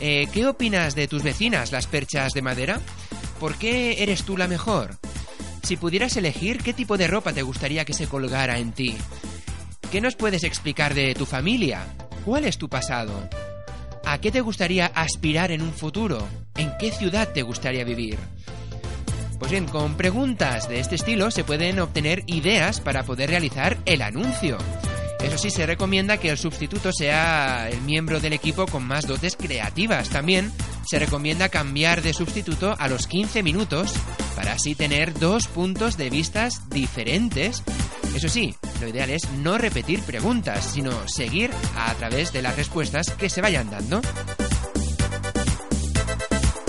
Eh, 0.00 0.28
¿Qué 0.32 0.46
opinas 0.46 0.94
de 0.94 1.08
tus 1.08 1.22
vecinas, 1.22 1.72
las 1.72 1.86
perchas 1.86 2.32
de 2.32 2.42
madera? 2.42 2.80
¿Por 3.38 3.56
qué 3.56 4.02
eres 4.02 4.22
tú 4.24 4.36
la 4.36 4.48
mejor? 4.48 4.96
Si 5.66 5.76
pudieras 5.76 6.16
elegir, 6.16 6.58
¿qué 6.58 6.72
tipo 6.72 6.96
de 6.96 7.08
ropa 7.08 7.32
te 7.32 7.42
gustaría 7.42 7.84
que 7.84 7.92
se 7.92 8.06
colgara 8.06 8.60
en 8.60 8.70
ti? 8.70 8.94
¿Qué 9.90 10.00
nos 10.00 10.14
puedes 10.14 10.44
explicar 10.44 10.94
de 10.94 11.12
tu 11.16 11.26
familia? 11.26 11.84
¿Cuál 12.24 12.44
es 12.44 12.56
tu 12.56 12.68
pasado? 12.68 13.28
¿A 14.04 14.20
qué 14.20 14.30
te 14.30 14.42
gustaría 14.42 14.86
aspirar 14.86 15.50
en 15.50 15.62
un 15.62 15.72
futuro? 15.72 16.24
¿En 16.54 16.70
qué 16.78 16.92
ciudad 16.92 17.32
te 17.32 17.42
gustaría 17.42 17.82
vivir? 17.82 18.16
Pues 19.40 19.50
bien, 19.50 19.66
con 19.66 19.96
preguntas 19.96 20.68
de 20.68 20.78
este 20.78 20.94
estilo 20.94 21.32
se 21.32 21.42
pueden 21.42 21.80
obtener 21.80 22.22
ideas 22.28 22.80
para 22.80 23.02
poder 23.02 23.30
realizar 23.30 23.76
el 23.86 24.02
anuncio. 24.02 24.58
Eso 25.36 25.50
sí, 25.50 25.50
se 25.50 25.66
recomienda 25.66 26.16
que 26.16 26.30
el 26.30 26.38
sustituto 26.38 26.92
sea 26.94 27.68
el 27.68 27.82
miembro 27.82 28.20
del 28.20 28.32
equipo 28.32 28.66
con 28.66 28.86
más 28.86 29.06
dotes 29.06 29.36
creativas. 29.36 30.08
También 30.08 30.50
se 30.88 30.98
recomienda 30.98 31.50
cambiar 31.50 32.00
de 32.00 32.14
sustituto 32.14 32.74
a 32.78 32.88
los 32.88 33.06
15 33.06 33.42
minutos 33.42 33.92
para 34.34 34.52
así 34.52 34.74
tener 34.74 35.12
dos 35.12 35.46
puntos 35.46 35.98
de 35.98 36.08
vistas 36.08 36.70
diferentes. 36.70 37.62
Eso 38.14 38.30
sí, 38.30 38.54
lo 38.80 38.88
ideal 38.88 39.10
es 39.10 39.28
no 39.28 39.58
repetir 39.58 40.00
preguntas, 40.00 40.70
sino 40.72 41.06
seguir 41.06 41.50
a 41.76 41.92
través 41.96 42.32
de 42.32 42.40
las 42.40 42.56
respuestas 42.56 43.10
que 43.10 43.28
se 43.28 43.42
vayan 43.42 43.68
dando. 43.70 44.00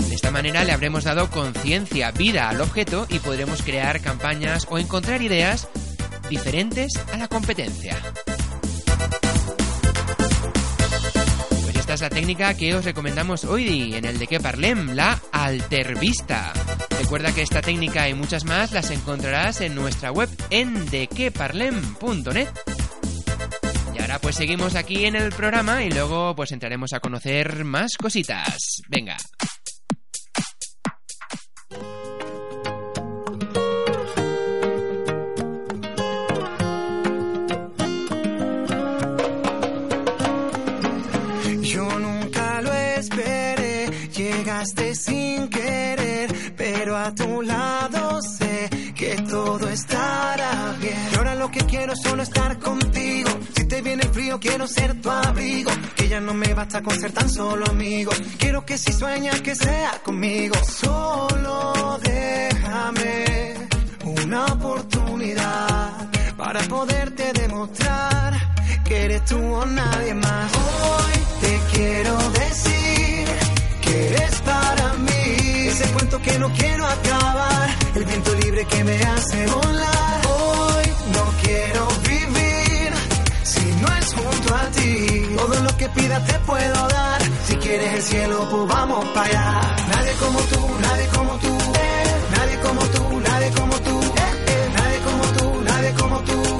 De 0.08 0.14
esta 0.14 0.30
manera 0.30 0.62
le 0.64 0.72
habremos 0.72 1.04
dado 1.04 1.30
conciencia, 1.30 2.10
vida 2.10 2.50
al 2.50 2.60
objeto 2.60 3.06
y 3.08 3.18
podremos 3.18 3.62
crear 3.62 4.02
campañas 4.02 4.66
o 4.68 4.78
encontrar 4.78 5.22
ideas 5.22 5.68
diferentes 6.28 6.92
a 7.14 7.16
la 7.16 7.28
competencia. 7.28 7.96
La 12.00 12.10
técnica 12.10 12.54
que 12.54 12.74
os 12.74 12.84
recomendamos 12.84 13.44
hoy 13.44 13.94
en 13.94 14.04
el 14.04 14.18
de 14.18 14.26
que 14.26 14.40
parlem, 14.40 14.94
la 14.94 15.20
altervista. 15.32 16.52
Recuerda 17.00 17.32
que 17.32 17.42
esta 17.42 17.62
técnica 17.62 18.08
y 18.08 18.14
muchas 18.14 18.44
más 18.44 18.72
las 18.72 18.90
encontrarás 18.90 19.60
en 19.60 19.74
nuestra 19.74 20.12
web 20.12 20.28
en 20.50 20.88
dequeparlem.net. 20.90 22.48
Y 23.94 24.00
ahora 24.00 24.18
pues 24.18 24.36
seguimos 24.36 24.74
aquí 24.74 25.06
en 25.06 25.16
el 25.16 25.32
programa 25.32 25.82
y 25.82 25.90
luego 25.90 26.34
pues 26.36 26.52
entraremos 26.52 26.92
a 26.92 27.00
conocer 27.00 27.64
más 27.64 27.96
cositas. 27.96 28.82
Venga. 28.88 29.16
Sé 48.22 48.70
que 48.94 49.16
todo 49.28 49.68
estará 49.68 50.76
bien. 50.80 51.08
Ahora 51.16 51.34
lo 51.34 51.50
que 51.50 51.60
quiero 51.60 51.92
es 51.92 52.00
solo 52.02 52.22
estar 52.22 52.58
contigo. 52.58 53.30
Si 53.56 53.64
te 53.64 53.82
viene 53.82 54.02
el 54.02 54.10
frío, 54.10 54.38
quiero 54.40 54.66
ser 54.66 55.00
tu 55.00 55.10
abrigo. 55.10 55.70
Que 55.96 56.08
ya 56.08 56.20
no 56.20 56.34
me 56.34 56.54
basta 56.54 56.82
con 56.82 56.98
ser 56.98 57.12
tan 57.12 57.28
solo 57.28 57.64
amigo. 57.70 58.12
Quiero 58.38 58.64
que 58.64 58.78
si 58.78 58.92
sueñas 58.92 59.40
que 59.40 59.54
sea 59.54 60.00
conmigo. 60.04 60.54
Solo 60.64 61.98
déjame 62.02 63.54
una 64.04 64.46
oportunidad 64.46 66.08
para 66.36 66.60
poderte 66.62 67.32
demostrar 67.32 68.34
que 68.84 69.04
eres 69.04 69.24
tú 69.26 69.38
o 69.38 69.66
nadie 69.66 70.14
más. 70.14 70.52
Hoy 70.54 71.12
te 71.40 71.60
quiero 71.72 72.16
decir 72.30 73.28
que 73.82 74.08
eres 74.08 74.40
para 74.42 74.92
mí. 74.94 75.07
Ese 75.68 75.84
cuento 75.92 76.18
que 76.22 76.38
no 76.38 76.48
quiero 76.54 76.86
acabar, 76.86 77.68
el 77.94 78.04
viento 78.04 78.34
libre 78.36 78.64
que 78.64 78.84
me 78.84 78.96
hace 79.02 79.46
volar. 79.46 80.26
Hoy 80.26 80.84
no 81.12 81.24
quiero 81.42 81.88
vivir 82.08 82.92
si 83.42 83.64
no 83.82 83.88
es 83.98 84.14
junto 84.14 84.54
a 84.54 84.64
ti. 84.70 85.36
Todo 85.36 85.60
lo 85.62 85.76
que 85.76 85.88
pidas 85.90 86.24
te 86.26 86.38
puedo 86.40 86.88
dar. 86.88 87.20
Si 87.46 87.56
quieres 87.56 87.92
el 87.94 88.02
cielo, 88.02 88.48
pues 88.50 88.66
vamos 88.66 89.04
para 89.14 89.26
allá. 89.26 89.76
Nadie 89.94 90.12
como 90.14 90.40
tú, 90.40 90.60
nadie 90.80 91.06
como 91.08 91.32
tú. 91.38 91.58
Nadie 92.36 92.58
como 92.60 92.80
tú, 92.80 93.20
nadie 93.20 93.50
como 93.50 93.74
tú. 93.80 94.00
Nadie 94.74 95.00
como 95.04 95.24
tú, 95.36 95.62
nadie 95.64 95.92
como 95.94 96.18
tú. 96.20 96.57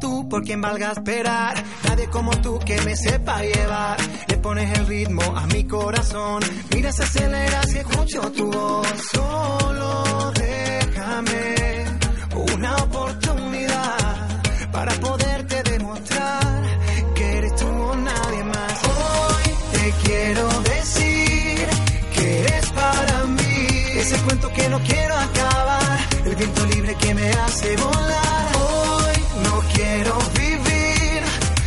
Tú, 0.00 0.28
por 0.28 0.42
quien 0.42 0.60
valga 0.60 0.92
esperar. 0.92 1.62
Nadie 1.88 2.08
como 2.08 2.30
tú 2.40 2.58
que 2.58 2.80
me 2.82 2.96
sepa 2.96 3.42
llevar 3.42 3.98
pones 4.40 4.78
el 4.78 4.86
ritmo 4.86 5.22
a 5.36 5.46
mi 5.46 5.64
corazón. 5.64 6.42
Mira, 6.74 6.92
se 6.92 7.02
acelera 7.02 7.62
si 7.64 7.78
escucho 7.78 8.20
tu 8.32 8.50
voz. 8.50 8.86
Solo 9.12 10.32
déjame 10.32 11.84
una 12.54 12.76
oportunidad 12.76 14.40
para 14.72 14.92
poderte 14.94 15.62
demostrar 15.62 16.62
que 17.14 17.36
eres 17.38 17.54
tú 17.56 17.66
o 17.66 17.96
nadie 17.96 18.44
más. 18.44 18.82
Hoy 18.84 19.54
te 19.72 19.92
quiero 20.04 20.48
decir 20.62 21.66
que 22.14 22.40
eres 22.40 22.70
para 22.70 23.24
mí. 23.24 23.66
Ese 23.96 24.16
cuento 24.22 24.52
que 24.52 24.68
no 24.68 24.78
quiero 24.80 25.14
acabar. 25.16 25.98
El 26.24 26.34
viento 26.36 26.66
libre 26.66 26.94
que 26.96 27.14
me 27.14 27.30
hace 27.30 27.76
volar. 27.76 28.49
Quiero 29.92 30.16
vivir 30.38 31.22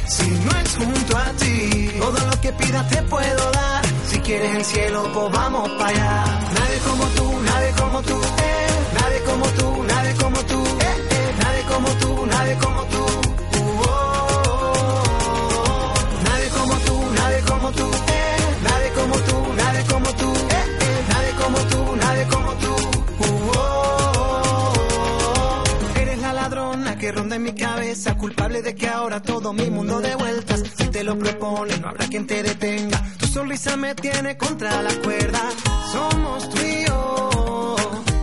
si 0.07 0.27
no 0.45 0.51
es 0.61 0.75
junto 0.77 1.17
a 1.17 1.25
ti 1.41 1.91
todo 1.99 2.19
lo 2.29 2.41
que 2.41 2.53
pidas 2.53 2.87
te 2.89 3.01
puedo 3.03 3.51
dar. 3.51 3.83
Si 4.09 4.17
quieres 4.19 4.55
el 4.55 4.63
cielo, 4.63 5.03
pues 5.13 5.29
vamos 5.33 5.69
para 5.71 5.89
allá. 5.89 6.25
Nadie 6.57 6.77
como 6.87 7.03
tú, 7.17 7.39
nadie 7.41 7.71
como 7.81 8.01
tú. 8.01 8.15
Eh. 8.15 8.67
Nadie 8.99 9.19
como 9.23 9.45
tú, 9.59 9.83
nadie 9.83 9.92
culpable 28.17 28.63
de 28.63 28.73
que 28.73 28.87
ahora 28.87 29.21
todo 29.21 29.53
mi 29.53 29.69
mundo 29.69 29.99
de 29.99 30.15
vueltas 30.15 30.63
te 30.91 31.03
lo 31.03 31.17
propone, 31.17 31.77
no 31.77 31.89
habrá 31.89 32.07
quien 32.07 32.25
te 32.25 32.41
detenga. 32.41 32.99
Tu 33.19 33.27
sonrisa 33.27 33.77
me 33.77 33.93
tiene 33.93 34.35
contra 34.35 34.81
la 34.81 34.93
cuerda. 34.95 35.39
Somos 35.91 36.49
tú 36.49 36.57
y 36.59 36.85
yo, 36.87 37.75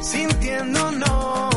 sintiéndonos. 0.02 1.54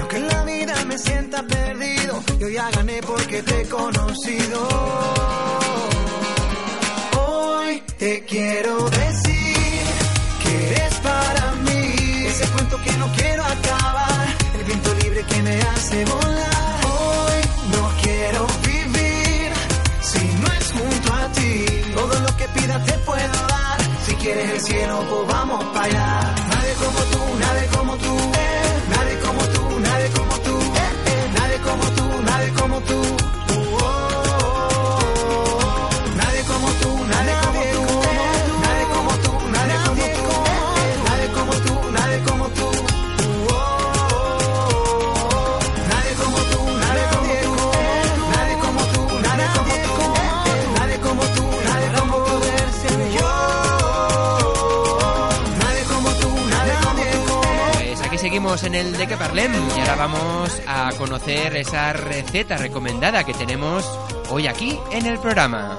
Aunque 0.00 0.16
en 0.16 0.28
la 0.28 0.44
vida 0.44 0.74
me 0.86 0.96
sienta 0.96 1.42
perdido, 1.42 2.22
yo 2.38 2.48
ya 2.48 2.70
gané 2.70 3.00
porque 3.02 3.42
te 3.42 3.60
he 3.60 3.68
conocido. 3.68 4.68
Hoy 7.18 7.82
te 7.98 8.24
quiero 8.24 8.88
decir 8.88 9.82
que 10.42 10.66
eres 10.70 10.94
para 11.00 11.52
mí. 11.66 12.26
Ese 12.26 12.46
cuento 12.54 12.76
que 12.82 12.92
no 12.92 13.12
quiero 13.12 13.44
acabar, 13.44 14.28
el 14.58 14.64
viento 14.64 14.94
libre 15.02 15.22
que 15.24 15.42
me 15.42 15.60
hace 15.60 16.04
volar. 16.06 16.67
Pidas 22.54 22.84
te 22.84 22.92
puedo 22.98 23.46
dar. 23.48 23.78
Si 24.06 24.14
quieres 24.16 24.50
el 24.50 24.60
cielo, 24.60 25.04
pues 25.08 25.26
vamos 25.28 25.64
para 25.74 25.84
allá. 25.84 26.34
Nadie 26.48 26.74
como 26.74 27.00
tú, 27.12 27.20
nadie 27.40 27.66
como 27.76 27.96
tú, 27.96 28.16
nadie 28.90 29.18
como 29.20 29.27
en 58.64 58.74
el 58.74 58.96
de 58.96 59.06
que 59.06 59.16
parlem 59.16 59.52
y 59.52 59.80
ahora 59.80 59.96
vamos 59.96 60.62
a 60.66 60.90
conocer 60.96 61.56
esa 61.56 61.92
receta 61.92 62.56
recomendada 62.56 63.24
que 63.24 63.34
tenemos 63.34 63.84
hoy 64.30 64.46
aquí 64.46 64.78
en 64.92 65.06
el 65.06 65.18
programa. 65.18 65.78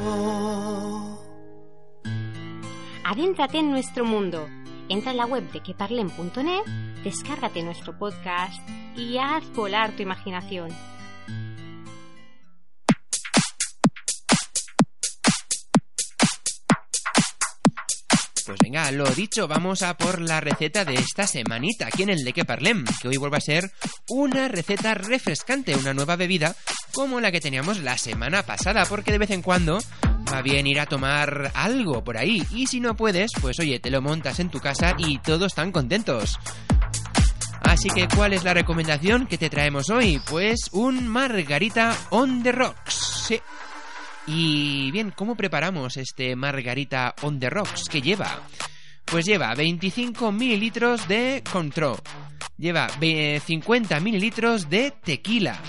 Adéntrate 3.04 3.58
en 3.58 3.72
nuestro 3.72 4.06
mundo. 4.06 4.48
Entra 4.88 5.12
en 5.12 5.18
la 5.18 5.26
web 5.26 5.52
de 5.52 5.62
queparlen.net, 5.62 6.64
descárgate 7.04 7.64
nuestro 7.64 7.98
podcast 7.98 8.68
y 8.96 9.18
haz 9.18 9.50
volar 9.54 9.92
tu 9.92 10.04
imaginación. 10.04 10.70
Pues 18.50 18.62
venga, 18.64 18.90
lo 18.90 19.06
dicho, 19.06 19.48
vamos 19.48 19.84
a 19.84 19.96
por 19.96 20.20
la 20.20 20.42
receta 20.42 20.84
de 20.84 20.96
esta 20.96 21.28
semanita 21.28 21.86
aquí 21.86 22.02
en 22.02 22.10
el 22.10 22.24
de 22.24 22.34
que 22.34 22.46
parlem, 22.46 22.84
que 23.00 23.08
hoy 23.08 23.18
vuelve 23.18 23.38
a 23.38 23.42
ser 23.42 23.72
una 24.08 24.48
receta 24.48 24.96
refrescante, 24.96 25.76
una 25.76 25.94
nueva 25.94 26.16
bebida 26.16 26.56
como 26.92 27.20
la 27.20 27.32
que 27.32 27.42
teníamos 27.42 27.78
la 27.78 27.96
semana 28.00 28.42
pasada, 28.42 28.88
porque 28.88 29.12
de 29.12 29.20
vez 29.20 29.30
en 29.30 29.44
cuando 29.44 29.78
va 30.34 30.42
bien 30.42 30.66
ir 30.66 30.80
a 30.80 30.88
tomar 30.88 31.52
algo 31.54 32.04
por 32.04 32.18
ahí 32.18 32.44
y 32.52 32.66
si 32.66 32.80
no 32.80 32.96
puedes, 32.96 33.30
pues 33.40 33.60
oye, 33.60 33.80
te 33.80 33.92
lo 33.92 34.02
montas 34.02 34.40
en 34.40 34.50
tu 34.50 34.60
casa 34.60 34.96
y 34.98 35.20
todos 35.20 35.52
están 35.52 35.72
contentos. 35.72 36.40
Así 37.62 37.88
que, 37.92 38.08
¿cuál 38.08 38.34
es 38.34 38.44
la 38.44 38.56
recomendación 38.56 39.28
que 39.28 39.38
te 39.38 39.52
traemos 39.52 39.92
hoy? 39.92 40.20
Pues 40.28 40.70
un 40.72 41.08
margarita 41.08 41.96
on 42.10 42.42
the 42.42 42.52
rocks. 42.52 43.26
Sí. 43.28 43.40
Y 44.32 44.92
bien, 44.92 45.12
¿cómo 45.16 45.36
preparamos 45.36 45.98
este 45.98 46.36
margarita 46.36 47.16
on 47.24 47.40
the 47.40 47.50
rocks? 47.50 47.86
¿Qué 47.90 48.02
lleva? 48.02 48.42
Pues 49.06 49.26
lleva 49.26 49.56
25 49.56 50.32
mililitros 50.32 51.08
de 51.08 51.42
control, 51.52 51.98
lleva 52.58 52.88
ve- 53.00 53.42
50 53.44 54.00
mililitros 54.00 54.70
de 54.70 54.92
tequila, 54.92 55.60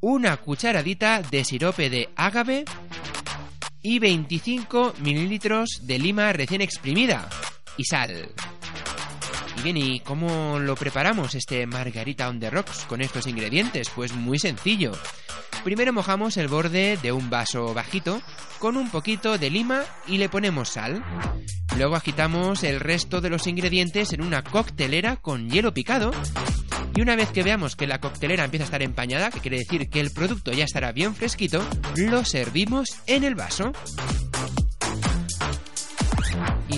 una 0.00 0.36
cucharadita 0.36 1.22
de 1.22 1.44
sirope 1.44 1.88
de 1.88 2.10
ágave 2.14 2.66
y 3.82 3.98
25 3.98 4.94
mililitros 5.00 5.80
de 5.84 5.98
lima 5.98 6.30
recién 6.34 6.60
exprimida 6.60 7.26
y 7.78 7.84
sal. 7.84 8.28
Y 9.68 9.72
bien, 9.74 9.86
¿y 9.86 10.00
cómo 10.00 10.58
lo 10.58 10.76
preparamos 10.76 11.34
este 11.34 11.66
margarita 11.66 12.30
on 12.30 12.40
the 12.40 12.48
rocks 12.48 12.86
con 12.88 13.02
estos 13.02 13.26
ingredientes? 13.26 13.90
Pues 13.90 14.14
muy 14.14 14.38
sencillo. 14.38 14.92
Primero 15.62 15.92
mojamos 15.92 16.38
el 16.38 16.48
borde 16.48 16.96
de 17.02 17.12
un 17.12 17.28
vaso 17.28 17.74
bajito 17.74 18.22
con 18.60 18.78
un 18.78 18.88
poquito 18.88 19.36
de 19.36 19.50
lima 19.50 19.82
y 20.06 20.16
le 20.16 20.30
ponemos 20.30 20.70
sal. 20.70 21.04
Luego 21.76 21.96
agitamos 21.96 22.64
el 22.64 22.80
resto 22.80 23.20
de 23.20 23.28
los 23.28 23.46
ingredientes 23.46 24.14
en 24.14 24.22
una 24.22 24.42
coctelera 24.42 25.16
con 25.16 25.50
hielo 25.50 25.74
picado. 25.74 26.12
Y 26.94 27.02
una 27.02 27.14
vez 27.14 27.30
que 27.30 27.42
veamos 27.42 27.76
que 27.76 27.86
la 27.86 28.00
coctelera 28.00 28.46
empieza 28.46 28.64
a 28.64 28.68
estar 28.68 28.82
empañada, 28.82 29.30
que 29.30 29.40
quiere 29.40 29.58
decir 29.58 29.90
que 29.90 30.00
el 30.00 30.12
producto 30.12 30.50
ya 30.50 30.64
estará 30.64 30.92
bien 30.92 31.14
fresquito, 31.14 31.62
lo 31.94 32.24
servimos 32.24 33.02
en 33.06 33.22
el 33.22 33.34
vaso. 33.34 33.72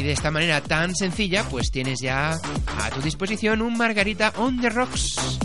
Y 0.00 0.02
de 0.02 0.12
esta 0.12 0.30
manera 0.30 0.62
tan 0.62 0.94
sencilla, 0.94 1.44
pues 1.50 1.70
tienes 1.70 2.00
ya 2.00 2.30
a 2.32 2.90
tu 2.90 3.02
disposición 3.02 3.60
un 3.60 3.76
margarita 3.76 4.32
on 4.38 4.58
the 4.58 4.70
rocks. 4.70 5.38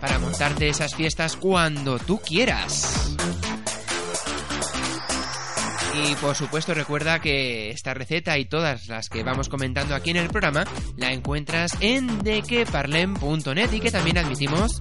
Para 0.00 0.20
montarte 0.20 0.68
esas 0.68 0.94
fiestas 0.94 1.34
cuando 1.34 1.98
tú 1.98 2.20
quieras. 2.20 3.16
Y 6.04 6.14
por 6.14 6.36
supuesto 6.36 6.72
recuerda 6.72 7.18
que 7.18 7.70
esta 7.70 7.94
receta 7.94 8.38
y 8.38 8.44
todas 8.44 8.86
las 8.86 9.08
que 9.08 9.24
vamos 9.24 9.48
comentando 9.48 9.96
aquí 9.96 10.10
en 10.10 10.18
el 10.18 10.28
programa 10.28 10.62
la 10.96 11.12
encuentras 11.12 11.72
en 11.80 12.22
dequeparlem.net 12.22 13.72
y 13.72 13.80
que 13.80 13.90
también 13.90 14.18
admitimos 14.18 14.78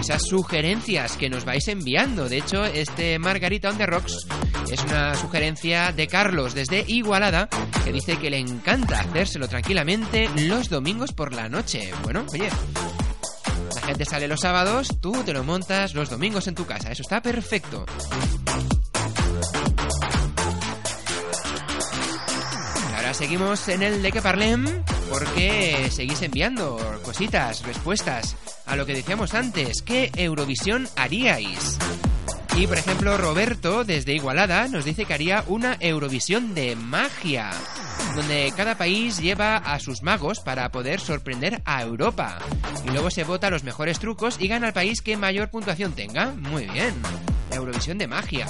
esas 0.00 0.22
sugerencias 0.22 1.16
que 1.16 1.28
nos 1.28 1.44
vais 1.44 1.68
enviando. 1.68 2.28
De 2.28 2.38
hecho, 2.38 2.64
este 2.64 3.18
Margarita 3.18 3.68
on 3.68 3.78
Rocks 3.78 4.26
es 4.70 4.82
una 4.84 5.14
sugerencia 5.14 5.92
de 5.92 6.06
Carlos 6.06 6.54
desde 6.54 6.84
Igualada 6.88 7.48
que 7.84 7.92
dice 7.92 8.16
que 8.16 8.30
le 8.30 8.38
encanta 8.38 9.00
hacérselo 9.00 9.46
tranquilamente 9.46 10.28
los 10.36 10.70
domingos 10.70 11.12
por 11.12 11.34
la 11.34 11.48
noche. 11.48 11.90
Bueno, 12.02 12.24
oye, 12.32 12.48
la 13.74 13.80
gente 13.82 14.04
sale 14.06 14.26
los 14.26 14.40
sábados, 14.40 14.88
tú 15.00 15.12
te 15.24 15.34
lo 15.34 15.44
montas 15.44 15.94
los 15.94 16.08
domingos 16.08 16.46
en 16.48 16.54
tu 16.54 16.64
casa. 16.64 16.90
Eso 16.90 17.02
está 17.02 17.20
perfecto. 17.20 17.84
Y 22.90 22.94
ahora 22.94 23.12
seguimos 23.12 23.68
en 23.68 23.82
el 23.82 24.02
de 24.02 24.12
que 24.12 24.22
parlem 24.22 24.66
porque 25.10 25.90
seguís 25.90 26.22
enviando 26.22 26.78
cositas, 27.02 27.62
respuestas 27.64 28.36
a 28.70 28.76
lo 28.76 28.86
que 28.86 28.94
decíamos 28.94 29.34
antes. 29.34 29.82
¿Qué 29.82 30.10
Eurovisión 30.16 30.88
haríais? 30.96 31.76
Y 32.56 32.66
por 32.66 32.78
ejemplo, 32.78 33.16
Roberto, 33.16 33.84
desde 33.84 34.14
Igualada, 34.14 34.68
nos 34.68 34.84
dice 34.84 35.04
que 35.04 35.14
haría 35.14 35.44
una 35.48 35.76
Eurovisión 35.80 36.54
de 36.54 36.76
magia, 36.76 37.50
donde 38.14 38.52
cada 38.56 38.76
país 38.76 39.18
lleva 39.18 39.56
a 39.56 39.78
sus 39.80 40.02
magos 40.02 40.40
para 40.40 40.70
poder 40.70 41.00
sorprender 41.00 41.62
a 41.64 41.82
Europa. 41.82 42.38
Y 42.86 42.90
luego 42.90 43.10
se 43.10 43.24
vota 43.24 43.50
los 43.50 43.64
mejores 43.64 43.98
trucos 43.98 44.36
y 44.40 44.48
gana 44.48 44.68
el 44.68 44.72
país 44.72 45.00
que 45.00 45.16
mayor 45.16 45.50
puntuación 45.50 45.92
tenga. 45.92 46.32
Muy 46.32 46.66
bien, 46.66 46.94
Eurovisión 47.52 47.98
de 47.98 48.06
magia. 48.06 48.46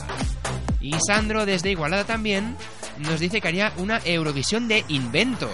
Y 0.81 0.95
Sandro, 1.07 1.47
desde 1.47 1.71
Igualada 1.71 2.05
también, 2.05 2.57
nos 2.99 3.21
dice 3.21 3.41
que 3.41 3.49
haría 3.49 3.73
una 3.77 4.01
Eurovisión 4.05 4.69
de 4.69 4.85
inventos. 4.89 5.51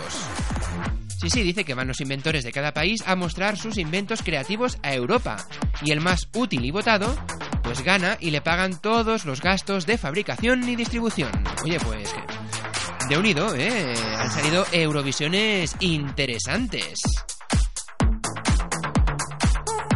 Sí, 1.21 1.31
sí, 1.31 1.43
dice 1.43 1.65
que 1.65 1.75
van 1.75 1.89
los 1.89 2.01
inventores 2.01 2.45
de 2.45 2.53
cada 2.53 2.73
país 2.73 3.03
a 3.07 3.17
mostrar 3.17 3.57
sus 3.57 3.79
inventos 3.79 4.23
creativos 4.23 4.79
a 4.83 4.93
Europa. 4.93 5.39
Y 5.83 5.93
el 5.93 6.01
más 6.01 6.29
útil 6.35 6.65
y 6.65 6.71
votado, 6.71 7.17
pues 7.63 7.83
gana 7.83 8.19
y 8.21 8.31
le 8.31 8.43
pagan 8.43 8.81
todos 8.81 9.25
los 9.25 9.41
gastos 9.41 9.87
de 9.87 9.97
fabricación 9.97 10.69
y 10.69 10.77
distribución. 10.77 11.31
Oye, 11.65 11.79
pues... 11.81 12.15
De 13.09 13.17
unido, 13.17 13.55
¿eh? 13.55 13.95
Han 14.19 14.31
salido 14.33 14.67
Eurovisiones 14.73 15.77
interesantes. 15.79 17.01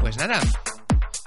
Pues 0.01 0.17
nada. 0.17 0.41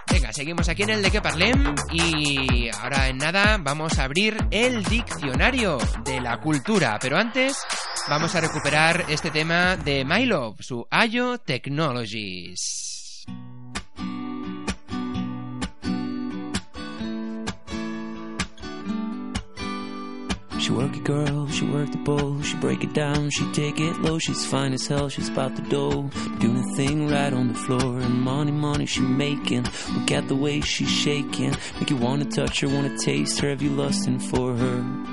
Venga, 0.10 0.32
seguimos 0.32 0.70
aquí 0.70 0.84
en 0.84 0.92
el 0.92 1.02
de 1.02 1.12
que 1.12 1.22
parlem 1.22 1.76
y 1.92 2.70
ahora 2.70 3.10
en 3.10 3.18
nada 3.18 3.58
vamos 3.60 4.00
a 4.00 4.06
abrir 4.06 4.38
el 4.50 4.84
diccionario 4.86 5.78
de 6.06 6.22
la 6.22 6.40
cultura, 6.40 6.98
pero 7.02 7.18
antes 7.18 7.58
vamos 8.10 8.36
a 8.36 8.42
recuperar 8.42 9.06
este 9.10 9.32
tema 9.32 9.78
de 9.78 10.04
My 10.06 10.26
Love, 10.26 10.58
su 10.62 10.88
Ayo 10.90 11.38
Technologies. 11.38 13.26
She 20.60 20.72
work 20.72 20.96
it, 20.96 21.04
girl, 21.04 21.48
she 21.50 21.66
work 21.66 21.92
the 21.92 21.98
bowl, 21.98 22.42
she 22.42 22.56
break 22.58 22.86
it 22.86 22.94
down, 22.94 23.30
she 23.30 23.44
take 23.52 23.82
it 23.82 24.00
low, 24.00 24.18
she's 24.18 24.46
fine 24.46 24.74
as 24.74 24.88
hell, 24.88 25.10
she's 25.10 25.28
about 25.28 25.58
the 25.58 25.62
dough, 25.64 26.10
doing 26.40 26.58
a 26.58 26.76
thing 26.78 27.10
right 27.10 27.34
on 27.34 27.50
the 27.50 27.54
floor, 27.54 28.00
and 28.00 28.22
money, 28.22 28.52
money 28.52 28.86
she 28.86 29.02
making, 29.02 29.66
look 29.94 30.12
at 30.12 30.30
the 30.30 30.36
way 30.36 30.62
she's 30.62 30.90
shaking, 30.90 31.54
make 31.80 31.90
you 31.90 31.98
wanna 31.98 32.24
touch 32.24 32.62
her, 32.62 32.70
wanna 32.70 32.98
taste 32.98 33.40
her, 33.42 33.50
have 33.50 33.62
you 33.62 33.72
lusting 33.72 34.20
for 34.20 34.56
her, 34.56 35.13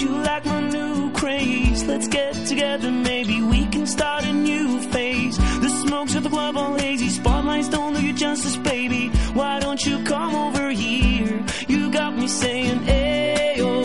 You 0.00 0.08
like 0.08 0.44
my 0.44 0.60
new 0.60 1.10
craze. 1.12 1.84
Let's 1.84 2.08
get 2.08 2.34
together, 2.46 2.90
maybe 2.90 3.42
we 3.42 3.66
can 3.66 3.86
start 3.86 4.24
a 4.24 4.32
new 4.32 4.80
phase. 4.80 5.36
The 5.36 5.68
smokes 5.68 6.14
of 6.14 6.22
the 6.22 6.30
club 6.30 6.56
all 6.56 6.74
hazy, 6.74 7.08
spotlights 7.08 7.68
don't 7.68 7.94
do 7.94 8.04
you 8.04 8.12
justice, 8.12 8.56
baby. 8.56 9.08
Why 9.34 9.60
don't 9.60 9.84
you 9.84 10.02
come 10.04 10.34
over 10.34 10.70
here? 10.70 11.44
You 11.68 11.90
got 11.90 12.16
me 12.16 12.26
saying, 12.28 12.80
Ayo, 12.80 13.60
oh. 13.60 13.80
I'm 13.80 13.83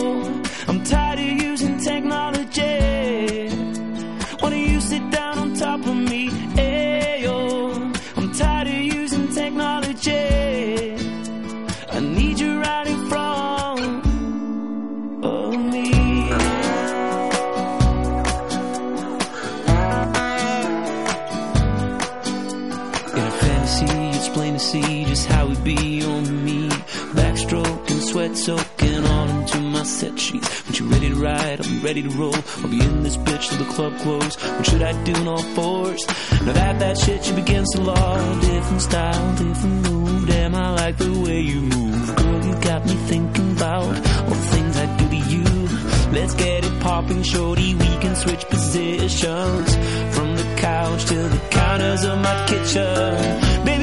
soaking 28.40 29.06
all 29.06 29.28
into 29.28 29.58
my 29.60 29.82
set 29.82 30.18
sheets. 30.18 30.48
When 30.66 30.74
you 30.74 30.84
ready 30.94 31.08
to 31.10 31.14
ride, 31.14 31.60
I'll 31.60 31.70
be 31.70 31.78
ready 31.80 32.02
to 32.02 32.08
roll. 32.10 32.34
I'll 32.62 32.68
be 32.68 32.80
in 32.80 33.02
this 33.02 33.18
bitch 33.18 33.48
till 33.50 33.58
the 33.58 33.70
club 33.74 33.98
close. 33.98 34.34
What 34.36 34.66
should 34.66 34.82
I 34.82 34.92
do 35.04 35.12
in 35.14 35.28
all 35.28 35.42
fours? 35.54 36.06
Now 36.46 36.52
that 36.52 36.78
that 36.78 36.96
shit 36.96 37.28
you 37.28 37.36
against 37.36 37.76
the 37.76 37.82
law. 37.82 38.40
Different 38.40 38.82
style, 38.82 39.36
different 39.36 39.88
move. 39.88 40.26
Damn, 40.26 40.54
I 40.54 40.70
like 40.70 40.96
the 40.96 41.12
way 41.20 41.40
you 41.40 41.60
move. 41.60 42.16
Girl, 42.16 42.46
you 42.46 42.54
got 42.60 42.86
me 42.86 42.94
thinking 43.10 43.52
about 43.52 43.84
all 43.84 44.36
the 44.40 44.48
things 44.54 44.76
I 44.76 44.86
do 44.96 45.08
to 45.08 45.20
you. 45.34 45.44
Let's 46.12 46.34
get 46.34 46.64
it 46.64 46.80
popping, 46.80 47.22
shorty. 47.22 47.74
We 47.74 47.90
can 47.98 48.16
switch 48.16 48.44
positions 48.46 49.76
from 50.14 50.36
the 50.36 50.54
couch 50.56 51.04
to 51.06 51.14
the 51.14 51.40
counters 51.50 52.04
of 52.04 52.18
my 52.18 52.46
kitchen. 52.48 53.64
Baby, 53.64 53.79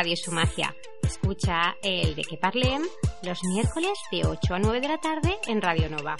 radio 0.00 0.16
su 0.16 0.32
magia. 0.32 0.74
Escucha 1.02 1.76
el 1.82 2.14
de 2.14 2.22
que 2.22 2.38
parlem 2.38 2.80
los 3.22 3.44
miércoles 3.44 3.92
de 4.10 4.24
8 4.24 4.54
a 4.54 4.58
9 4.58 4.80
de 4.80 4.88
la 4.88 4.96
tarde 4.96 5.36
en 5.46 5.60
Radio 5.60 5.90
Nova. 5.90 6.16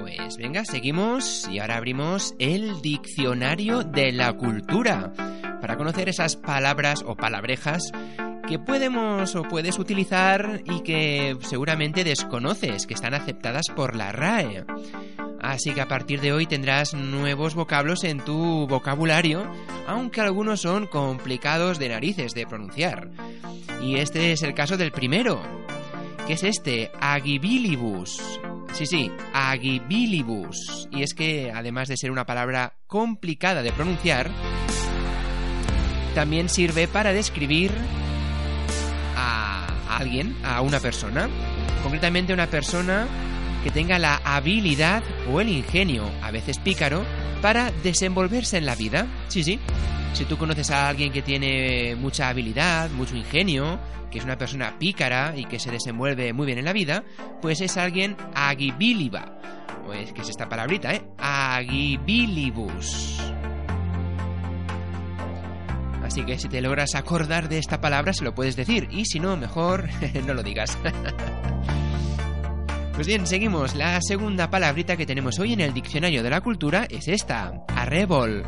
Pues 0.00 0.36
venga, 0.36 0.64
seguimos 0.64 1.48
y 1.48 1.60
ahora 1.60 1.76
abrimos 1.76 2.34
el 2.40 2.82
diccionario 2.82 3.84
de 3.84 4.10
la 4.10 4.32
cultura 4.32 5.12
para 5.60 5.76
conocer 5.76 6.08
esas 6.08 6.34
palabras 6.34 7.04
o 7.06 7.14
palabrejas 7.14 7.92
que 8.46 8.58
podemos 8.58 9.34
o 9.36 9.42
puedes 9.42 9.78
utilizar 9.78 10.62
y 10.66 10.82
que 10.82 11.36
seguramente 11.42 12.04
desconoces, 12.04 12.86
que 12.86 12.94
están 12.94 13.14
aceptadas 13.14 13.66
por 13.74 13.96
la 13.96 14.12
RAE. 14.12 14.64
Así 15.40 15.72
que 15.72 15.80
a 15.80 15.88
partir 15.88 16.20
de 16.20 16.32
hoy 16.32 16.46
tendrás 16.46 16.94
nuevos 16.94 17.54
vocablos 17.54 18.04
en 18.04 18.20
tu 18.20 18.66
vocabulario, 18.66 19.50
aunque 19.86 20.20
algunos 20.20 20.60
son 20.60 20.86
complicados 20.86 21.78
de 21.78 21.90
narices 21.90 22.32
de 22.32 22.46
pronunciar. 22.46 23.10
Y 23.82 23.96
este 23.96 24.32
es 24.32 24.42
el 24.42 24.54
caso 24.54 24.76
del 24.76 24.92
primero, 24.92 25.42
que 26.26 26.34
es 26.34 26.44
este, 26.44 26.90
agibilibus. 27.00 28.40
Sí, 28.72 28.86
sí, 28.86 29.10
agibilibus. 29.32 30.88
Y 30.90 31.02
es 31.02 31.14
que, 31.14 31.52
además 31.52 31.88
de 31.88 31.96
ser 31.96 32.10
una 32.10 32.24
palabra 32.24 32.74
complicada 32.86 33.62
de 33.62 33.72
pronunciar, 33.72 34.30
también 36.14 36.48
sirve 36.48 36.88
para 36.88 37.12
describir 37.12 37.72
a 39.94 39.98
alguien, 39.98 40.36
a 40.44 40.60
una 40.60 40.80
persona. 40.80 41.28
Concretamente 41.82 42.32
una 42.32 42.46
persona 42.46 43.06
que 43.62 43.70
tenga 43.70 43.98
la 43.98 44.20
habilidad 44.24 45.02
o 45.32 45.40
el 45.40 45.48
ingenio, 45.48 46.10
a 46.22 46.30
veces 46.30 46.58
pícaro, 46.58 47.04
para 47.40 47.70
desenvolverse 47.82 48.58
en 48.58 48.66
la 48.66 48.74
vida. 48.74 49.06
Sí, 49.28 49.42
sí. 49.42 49.58
Si 50.12 50.26
tú 50.26 50.36
conoces 50.36 50.70
a 50.70 50.88
alguien 50.88 51.12
que 51.12 51.22
tiene 51.22 51.96
mucha 51.96 52.28
habilidad, 52.28 52.90
mucho 52.90 53.16
ingenio, 53.16 53.80
que 54.10 54.18
es 54.18 54.24
una 54.24 54.36
persona 54.38 54.78
pícara 54.78 55.34
y 55.36 55.44
que 55.44 55.58
se 55.58 55.72
desenvuelve 55.72 56.32
muy 56.32 56.46
bien 56.46 56.58
en 56.58 56.66
la 56.66 56.72
vida, 56.72 57.02
pues 57.42 57.60
es 57.60 57.76
alguien 57.76 58.16
agibiliba. 58.34 59.40
Pues 59.84 60.12
que 60.12 60.22
es 60.22 60.28
esta 60.28 60.48
palabrita, 60.48 60.94
¿eh? 60.94 61.02
Agibilibus. 61.18 63.33
Así 66.14 66.24
que 66.24 66.38
si 66.38 66.48
te 66.48 66.60
logras 66.60 66.94
acordar 66.94 67.48
de 67.48 67.58
esta 67.58 67.80
palabra, 67.80 68.12
se 68.12 68.22
lo 68.22 68.36
puedes 68.36 68.54
decir. 68.54 68.86
Y 68.92 69.04
si 69.04 69.18
no, 69.18 69.36
mejor 69.36 69.88
no 70.26 70.32
lo 70.32 70.44
digas. 70.44 70.78
Pues 72.94 73.08
bien, 73.08 73.26
seguimos. 73.26 73.74
La 73.74 74.00
segunda 74.00 74.48
palabrita 74.48 74.96
que 74.96 75.04
tenemos 75.04 75.40
hoy 75.40 75.54
en 75.54 75.60
el 75.60 75.74
diccionario 75.74 76.22
de 76.22 76.30
la 76.30 76.40
cultura 76.40 76.86
es 76.88 77.08
esta, 77.08 77.64
arrebol. 77.66 78.44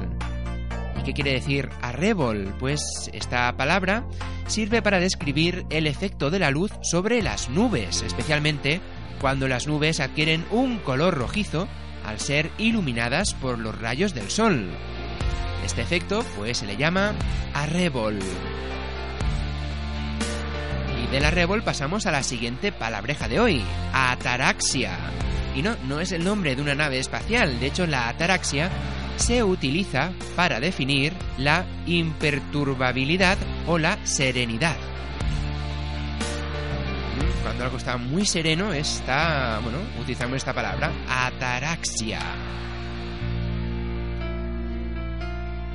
¿Y 1.00 1.02
qué 1.02 1.12
quiere 1.12 1.32
decir 1.32 1.68
arrebol? 1.82 2.54
Pues 2.60 3.10
esta 3.12 3.56
palabra 3.56 4.06
sirve 4.46 4.82
para 4.82 5.00
describir 5.00 5.66
el 5.68 5.88
efecto 5.88 6.30
de 6.30 6.38
la 6.38 6.52
luz 6.52 6.70
sobre 6.82 7.20
las 7.20 7.50
nubes, 7.50 8.02
especialmente 8.02 8.80
cuando 9.20 9.48
las 9.48 9.66
nubes 9.66 9.98
adquieren 9.98 10.44
un 10.52 10.78
color 10.78 11.14
rojizo 11.14 11.66
al 12.04 12.20
ser 12.20 12.52
iluminadas 12.58 13.34
por 13.34 13.58
los 13.58 13.76
rayos 13.76 14.14
del 14.14 14.30
sol. 14.30 14.70
Este 15.66 15.82
efecto 15.82 16.24
pues 16.36 16.58
se 16.58 16.66
le 16.66 16.76
llama 16.76 17.12
arrebol. 17.52 18.20
Y 21.02 21.10
del 21.10 21.24
arrebol 21.24 21.64
pasamos 21.64 22.06
a 22.06 22.12
la 22.12 22.22
siguiente 22.22 22.70
palabreja 22.70 23.26
de 23.26 23.40
hoy, 23.40 23.64
ataraxia. 23.92 24.96
Y 25.56 25.62
no, 25.62 25.76
no 25.88 25.98
es 25.98 26.12
el 26.12 26.24
nombre 26.24 26.54
de 26.54 26.62
una 26.62 26.76
nave 26.76 27.00
espacial, 27.00 27.58
de 27.58 27.66
hecho 27.66 27.84
la 27.84 28.08
ataraxia 28.08 28.70
se 29.16 29.42
utiliza 29.42 30.12
para 30.36 30.60
definir 30.60 31.12
la 31.36 31.66
imperturbabilidad 31.86 33.36
o 33.66 33.76
la 33.76 33.98
serenidad. 34.06 34.76
Cuando 37.42 37.64
algo 37.64 37.76
está 37.76 37.96
muy 37.96 38.24
sereno, 38.24 38.72
está, 38.72 39.58
bueno, 39.64 39.78
utilizamos 40.00 40.36
esta 40.36 40.54
palabra, 40.54 40.92
ataraxia. 41.08 42.20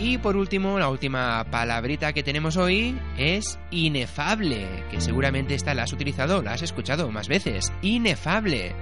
Y 0.02 0.18
por 0.18 0.36
último, 0.36 0.80
la 0.80 0.90
última 0.90 1.46
palabrita 1.52 2.12
que 2.12 2.24
tenemos 2.24 2.58
hoy 2.58 3.00
es 3.20 3.60
inefable, 3.70 4.68
que 4.90 5.00
seguramente 5.00 5.54
esta 5.54 5.76
la 5.76 5.84
has 5.84 5.94
utilizado, 5.94 6.42
la 6.42 6.54
has 6.54 6.64
escuchado 6.64 7.12
más 7.12 7.28
veces. 7.28 7.72
Inefable. 7.84 8.74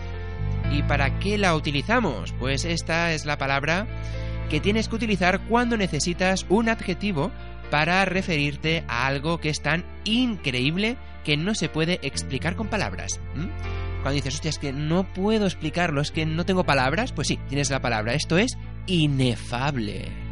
¿Y 0.72 0.82
para 0.84 1.20
qué 1.20 1.38
la 1.38 1.55
utilizamos? 1.55 2.32
Pues 2.39 2.63
esta 2.63 3.11
es 3.11 3.26
la 3.26 3.38
palabra 3.38 3.86
que 4.49 4.61
tienes 4.61 4.88
que 4.88 4.95
utilizar 4.95 5.41
cuando 5.49 5.76
necesitas 5.76 6.45
un 6.47 6.70
adjetivo 6.70 7.32
para 7.70 8.05
referirte 8.05 8.86
a 8.88 9.05
algo 9.05 9.41
que 9.41 9.49
es 9.49 9.61
tan 9.61 9.84
increíble 10.05 10.95
que 11.26 11.36
no 11.36 11.53
se 11.53 11.67
puede 11.67 11.99
explicar 12.01 12.55
con 12.55 12.70
palabras. 12.70 13.20
Cuando 13.34 14.11
dices, 14.11 14.36
hostia, 14.36 14.49
es 14.49 14.57
que 14.57 14.72
no 14.72 15.03
puedo 15.13 15.47
explicarlo, 15.47 15.99
es 15.99 16.11
que 16.11 16.26
no 16.26 16.45
tengo 16.45 16.63
palabras, 16.63 17.11
pues 17.11 17.28
sí, 17.28 17.38
tienes 17.49 17.70
la 17.72 17.82
palabra. 17.82 18.13
Esto 18.13 18.38
es 18.38 18.57
inefable. 18.88 20.28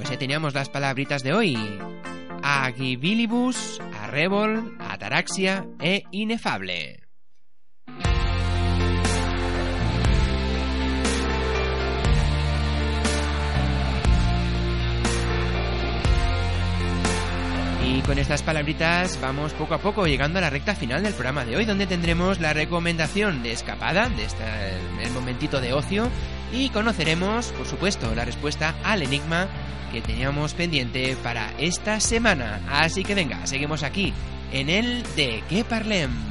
Pues 0.00 0.08
ya 0.08 0.18
teníamos 0.18 0.54
las 0.54 0.70
palabritas 0.70 1.22
de 1.22 1.34
hoy. 1.34 1.58
Agibilibus, 2.42 3.82
arrebol, 4.00 4.78
ataraxia 4.80 5.66
e 5.78 6.04
inefable. 6.10 7.09
Y 17.92 18.02
con 18.02 18.18
estas 18.20 18.44
palabritas 18.44 19.18
vamos 19.20 19.52
poco 19.52 19.74
a 19.74 19.78
poco 19.78 20.06
llegando 20.06 20.38
a 20.38 20.42
la 20.42 20.50
recta 20.50 20.76
final 20.76 21.02
del 21.02 21.12
programa 21.12 21.44
de 21.44 21.56
hoy, 21.56 21.64
donde 21.64 21.88
tendremos 21.88 22.38
la 22.38 22.52
recomendación 22.52 23.42
de 23.42 23.50
escapada, 23.50 24.08
de 24.08 24.24
este, 24.24 24.44
el 25.02 25.10
momentito 25.10 25.60
de 25.60 25.72
ocio, 25.72 26.08
y 26.52 26.68
conoceremos, 26.68 27.48
por 27.48 27.66
supuesto, 27.66 28.14
la 28.14 28.24
respuesta 28.24 28.76
al 28.84 29.02
enigma 29.02 29.48
que 29.90 30.02
teníamos 30.02 30.54
pendiente 30.54 31.16
para 31.20 31.52
esta 31.58 31.98
semana. 31.98 32.60
Así 32.70 33.02
que 33.02 33.16
venga, 33.16 33.44
seguimos 33.46 33.82
aquí 33.82 34.14
en 34.52 34.70
el 34.70 35.02
de 35.16 35.42
qué 35.48 35.64
parlem. 35.64 36.29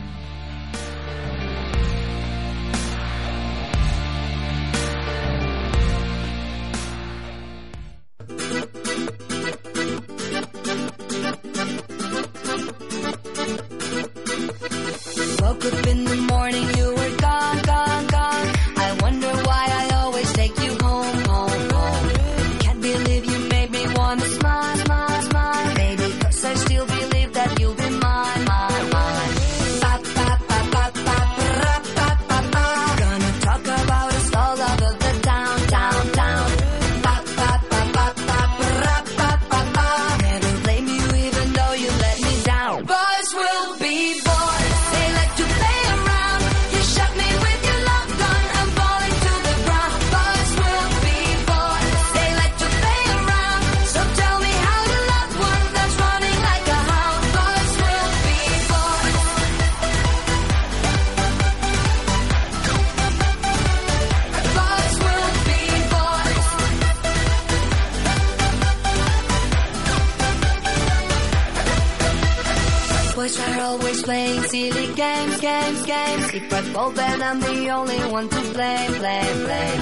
game. 75.90 76.22
Secret 76.30 76.74
ball 76.74 76.92
band, 76.92 77.22
I'm 77.24 77.40
the 77.40 77.70
only 77.70 78.00
one 78.18 78.30
to 78.30 78.42
blame, 78.54 78.94
blame, 79.02 79.38
blame. 79.46 79.82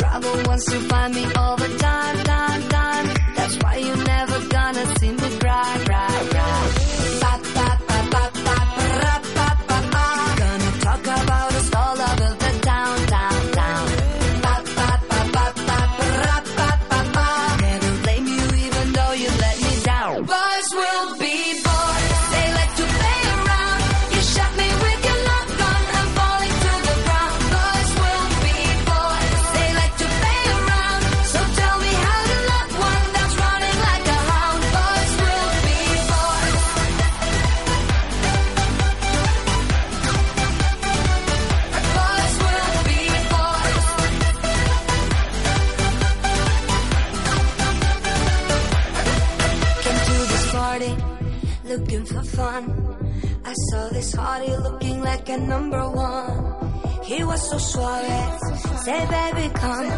Trouble 0.00 0.36
wants 0.48 0.66
to 0.72 0.78
find 0.90 1.14
me 1.14 1.24
all 1.38 1.56
the 1.56 1.70
time, 1.78 2.16
time, 2.24 2.62
time. 2.68 3.06
That's 3.36 3.56
why 3.62 3.76
you're 3.76 4.04
never 4.14 4.38
gonna 4.48 4.84
see 4.98 5.12
me 5.12 5.28
cry, 5.38 5.72
cry, 5.86 6.26
cry. 6.32 6.73
It 57.16 57.24
was 57.24 57.48
so 57.48 57.58
suave, 57.58 58.40
say 58.84 59.00
baby 59.06 59.46
come. 59.54 59.90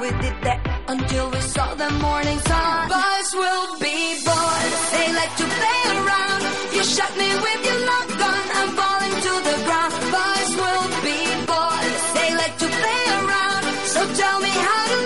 We 0.00 0.08
did 0.22 0.36
that 0.46 0.60
until 0.88 1.30
we 1.30 1.40
saw 1.40 1.74
the 1.74 1.90
morning 2.06 2.38
sun. 2.40 2.88
Boys 2.88 3.30
will 3.40 3.68
be 3.80 3.96
boys, 4.28 4.74
they 4.92 5.08
like 5.20 5.34
to 5.40 5.46
play 5.58 5.82
around. 5.96 6.42
You 6.76 6.82
shot 6.84 7.12
me 7.16 7.30
with 7.46 7.60
your 7.68 7.80
love 7.90 8.10
gun, 8.22 8.44
I'm 8.60 8.70
falling 8.80 9.16
to 9.26 9.32
the 9.48 9.56
ground. 9.66 9.92
Boys 10.18 10.50
will 10.60 10.88
be 11.08 11.18
boys, 11.48 12.00
they 12.16 12.28
like 12.36 12.56
to 12.64 12.68
play 12.80 13.02
around. 13.20 13.62
So 13.94 14.00
tell 14.20 14.38
me 14.40 14.52
how 14.68 14.82
to 14.92 15.03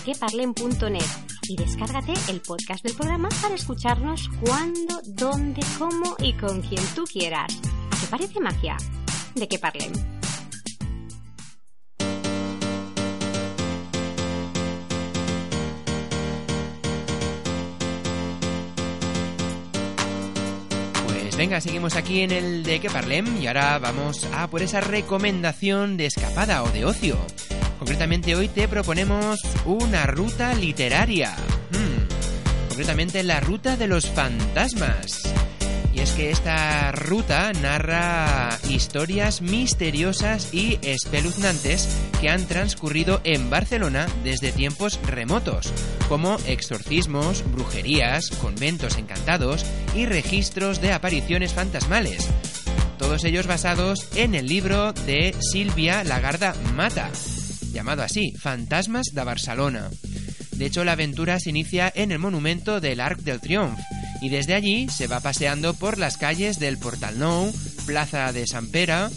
queparlen.net 0.00 1.04
y 1.48 1.56
descárgate 1.56 2.14
el 2.28 2.40
podcast 2.40 2.82
del 2.82 2.94
programa 2.94 3.28
para 3.42 3.54
escucharnos 3.54 4.28
cuando, 4.40 5.00
dónde, 5.06 5.60
cómo 5.78 6.16
y 6.18 6.32
con 6.34 6.62
quien 6.62 6.82
tú 6.94 7.04
quieras. 7.04 7.60
¿A 7.90 8.00
qué 8.00 8.06
parece 8.08 8.40
magia? 8.40 8.76
De 9.34 9.46
que 9.46 9.58
parlen. 9.58 9.92
Pues 21.06 21.36
venga, 21.36 21.60
seguimos 21.60 21.96
aquí 21.96 22.20
en 22.20 22.30
el 22.30 22.62
de 22.62 22.80
que 22.80 22.88
parlem 22.88 23.42
y 23.42 23.48
ahora 23.48 23.78
vamos 23.78 24.24
a 24.32 24.48
por 24.48 24.62
esa 24.62 24.80
recomendación 24.80 25.96
de 25.96 26.06
escapada 26.06 26.62
o 26.62 26.70
de 26.70 26.84
ocio. 26.84 27.18
Concretamente 27.78 28.34
hoy 28.36 28.48
te 28.48 28.68
proponemos 28.68 29.40
una 29.64 30.06
ruta 30.06 30.54
literaria. 30.54 31.34
Hmm, 31.70 32.68
concretamente 32.68 33.22
la 33.22 33.40
ruta 33.40 33.76
de 33.76 33.88
los 33.88 34.06
fantasmas. 34.06 35.34
Y 35.92 36.00
es 36.00 36.10
que 36.12 36.30
esta 36.30 36.90
ruta 36.90 37.52
narra 37.52 38.58
historias 38.68 39.42
misteriosas 39.42 40.52
y 40.52 40.78
espeluznantes 40.82 41.88
que 42.20 42.30
han 42.30 42.46
transcurrido 42.46 43.20
en 43.22 43.48
Barcelona 43.48 44.06
desde 44.24 44.50
tiempos 44.50 44.98
remotos, 45.06 45.72
como 46.08 46.36
exorcismos, 46.46 47.44
brujerías, 47.52 48.30
conventos 48.30 48.98
encantados 48.98 49.64
y 49.94 50.06
registros 50.06 50.80
de 50.80 50.92
apariciones 50.92 51.52
fantasmales. 51.52 52.28
Todos 52.98 53.24
ellos 53.24 53.46
basados 53.46 54.08
en 54.16 54.34
el 54.34 54.46
libro 54.46 54.92
de 54.92 55.34
Silvia 55.40 56.02
Lagarda 56.02 56.54
Mata, 56.74 57.10
llamado 57.74 58.02
así, 58.02 58.32
Fantasmas 58.38 59.08
de 59.12 59.24
Barcelona. 59.24 59.90
De 60.52 60.66
hecho, 60.66 60.84
la 60.84 60.92
aventura 60.92 61.38
se 61.40 61.50
inicia 61.50 61.92
en 61.94 62.12
el 62.12 62.18
monumento 62.18 62.80
del 62.80 63.00
Arc 63.00 63.20
del 63.20 63.40
Triunfo 63.40 63.76
y 64.22 64.30
desde 64.30 64.54
allí 64.54 64.88
se 64.88 65.06
va 65.06 65.20
paseando 65.20 65.74
por 65.74 65.98
las 65.98 66.16
calles 66.16 66.58
del 66.58 66.78
Portal 66.78 67.18
Nou, 67.18 67.52
Plaza 67.84 68.32
de 68.32 68.46
San 68.46 68.68
Pera, 68.70 69.10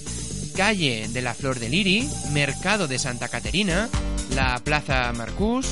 calle 0.58 1.08
de 1.08 1.22
la 1.22 1.34
Flor 1.34 1.60
de 1.60 1.70
Liri, 1.70 2.10
Mercado 2.34 2.88
de 2.88 3.00
Santa 3.00 3.30
Caterina, 3.30 3.88
la 4.36 4.60
Plaza 4.64 5.14
Marcús, 5.14 5.68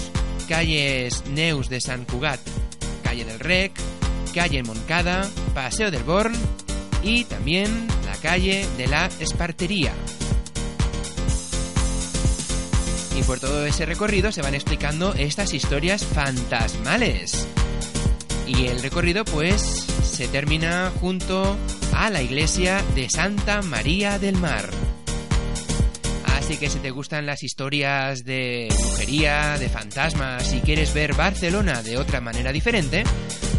calles 0.47 1.25
Neus 1.27 1.67
de 1.67 1.81
San 1.81 2.05
Cugat, 2.05 2.39
calle 3.03 3.25
del 3.25 3.39
Rec, 3.39 3.73
calle 4.33 4.63
Moncada, 4.63 5.29
Paseo 5.53 5.91
del 5.91 6.03
Born 6.03 6.35
y 7.03 7.23
también 7.25 7.87
la 8.05 8.15
calle 8.21 8.65
de 8.77 8.87
la 8.87 9.09
Espartería. 9.19 9.93
Por 13.25 13.39
todo 13.39 13.65
ese 13.65 13.85
recorrido 13.85 14.31
se 14.31 14.41
van 14.41 14.55
explicando 14.55 15.13
estas 15.13 15.53
historias 15.53 16.05
fantasmales. 16.05 17.47
Y 18.47 18.67
el 18.67 18.81
recorrido 18.81 19.25
pues 19.25 19.61
se 19.61 20.27
termina 20.27 20.91
junto 20.99 21.57
a 21.93 22.09
la 22.09 22.21
iglesia 22.21 22.83
de 22.93 23.09
Santa 23.09 23.61
María 23.61 24.19
del 24.19 24.37
Mar. 24.37 24.69
Así 26.37 26.57
que 26.57 26.69
si 26.69 26.77
te 26.79 26.91
gustan 26.91 27.25
las 27.25 27.41
historias 27.41 28.23
de 28.23 28.67
brujería, 28.77 29.57
de 29.57 29.69
fantasmas, 29.69 30.53
y 30.53 30.59
quieres 30.59 30.93
ver 30.93 31.15
Barcelona 31.15 31.81
de 31.81 31.97
otra 31.97 32.21
manera 32.21 32.51
diferente, 32.51 33.03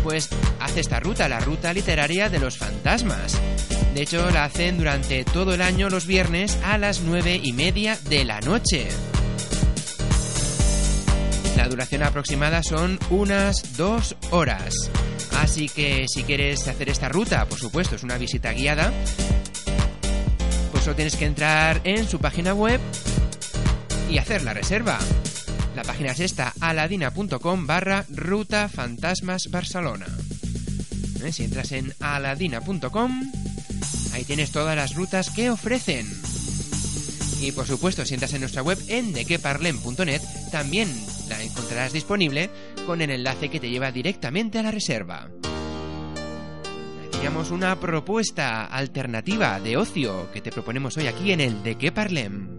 pues 0.05 0.29
haz 0.61 0.77
esta 0.77 1.01
ruta, 1.01 1.29
la 1.29 1.41
ruta 1.41 1.73
literaria 1.73 2.29
de 2.29 2.39
los 2.39 2.57
fantasmas. 2.57 3.37
De 3.93 4.03
hecho, 4.03 4.31
la 4.31 4.45
hacen 4.45 4.79
durante 4.79 5.25
todo 5.25 5.55
el 5.55 5.63
año 5.63 5.89
los 5.91 6.07
viernes 6.07 6.59
a 6.63 6.79
las 6.79 7.01
nueve 7.01 7.41
y 7.43 7.53
media 7.53 7.99
de 8.09 8.25
la 8.25 8.41
noche. 8.41 8.87
La 11.57 11.69
duración 11.69 12.03
aproximada 12.03 12.63
son 12.63 12.99
unas 13.09 13.77
dos 13.79 14.15
horas. 14.31 14.75
Así 15.39 15.69
que 15.69 16.07
si 16.07 16.23
quieres 16.23 16.69
hacer 16.69 16.91
esta 16.91 17.09
ruta, 17.09 17.47
por 17.47 17.59
supuesto, 17.59 17.97
es 17.97 18.03
una 18.03 18.19
visita 18.19 18.53
guiada, 18.53 18.93
pues 20.71 20.85
solo 20.85 20.97
tienes 20.97 21.17
que 21.17 21.25
entrar 21.25 21.81
en 21.85 22.07
su 22.07 22.19
página 22.19 22.53
web 22.53 22.79
y 24.11 24.19
hacer 24.19 24.43
la 24.43 24.53
reserva. 24.53 24.99
La 25.75 25.83
página 25.83 26.13
es 26.13 26.21
esta, 26.21 26.53
aladina.com 26.61 27.67
barra 27.67 28.05
ruta 28.11 28.69
fantasmas 28.69 29.49
Barcelona. 29.51 30.07
¿Eh? 31.25 31.33
Si 31.33 31.45
entras 31.45 31.73
en 31.73 31.95
aladina.com, 32.01 33.33
ahí 34.13 34.25
tienes 34.25 34.51
todas 34.51 34.77
las 34.77 34.95
rutas 34.95 35.31
que 35.31 35.51
ofrecen. 35.51 36.07
Y 37.41 37.53
por 37.53 37.67
supuesto, 37.67 38.05
si 38.05 38.15
entras 38.15 38.35
en 38.35 38.41
nuestra 38.41 38.63
web 38.63 38.79
en 38.89 39.13
dequeparlem.net, 39.13 40.23
también 40.51 40.89
la 41.29 41.43
encontrarás 41.43 41.93
disponible 41.93 42.51
con 42.87 43.01
el 43.03 43.11
enlace 43.11 43.49
que 43.49 43.61
te 43.61 43.71
lleva 43.71 43.93
directamente 43.93 44.59
a 44.59 44.63
la 44.63 44.71
reserva. 44.71 45.31
Teníamos 47.11 47.51
una 47.51 47.81
propuesta 47.81 48.67
alternativa 48.67 49.59
de 49.59 49.77
ocio 49.77 50.31
que 50.33 50.41
te 50.41 50.53
proponemos 50.53 50.97
hoy 50.97 51.07
aquí 51.07 51.33
en 51.33 51.41
el 51.41 51.63
De 51.63 51.77
qué 51.77 51.91
Parlem. 51.91 52.57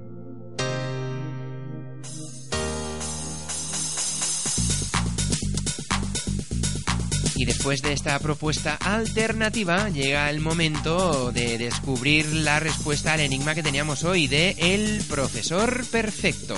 Y 7.35 7.45
después 7.45 7.83
de 7.83 7.93
esta 7.93 8.17
propuesta 8.17 8.75
alternativa 8.81 9.89
llega 9.89 10.27
el 10.31 10.39
momento 10.39 11.31
de 11.31 11.59
descubrir 11.59 12.25
la 12.33 12.59
respuesta 12.59 13.13
al 13.13 13.19
enigma 13.19 13.53
que 13.53 13.61
teníamos 13.61 14.03
hoy 14.03 14.25
de 14.27 14.55
El 14.57 15.03
profesor 15.07 15.85
perfecto. 15.85 16.55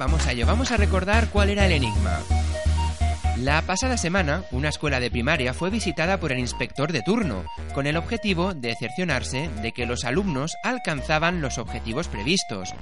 Vamos 0.00 0.26
a 0.26 0.32
ello. 0.32 0.46
Vamos 0.46 0.72
a 0.72 0.78
recordar 0.78 1.28
cuál 1.28 1.50
era 1.50 1.66
el 1.66 1.72
enigma. 1.72 2.18
La 3.42 3.62
pasada 3.62 3.96
semana, 3.96 4.44
una 4.50 4.68
escuela 4.68 5.00
de 5.00 5.10
primaria 5.10 5.54
fue 5.54 5.70
visitada 5.70 6.20
por 6.20 6.30
el 6.30 6.38
inspector 6.38 6.92
de 6.92 7.00
turno, 7.00 7.44
con 7.72 7.86
el 7.86 7.96
objetivo 7.96 8.52
de 8.52 8.76
cerciorarse 8.78 9.48
de 9.62 9.72
que 9.72 9.86
los 9.86 10.04
alumnos 10.04 10.58
alcanzaban 10.62 11.40
los 11.40 11.56
objetivos 11.56 12.06
previstos. 12.08 12.74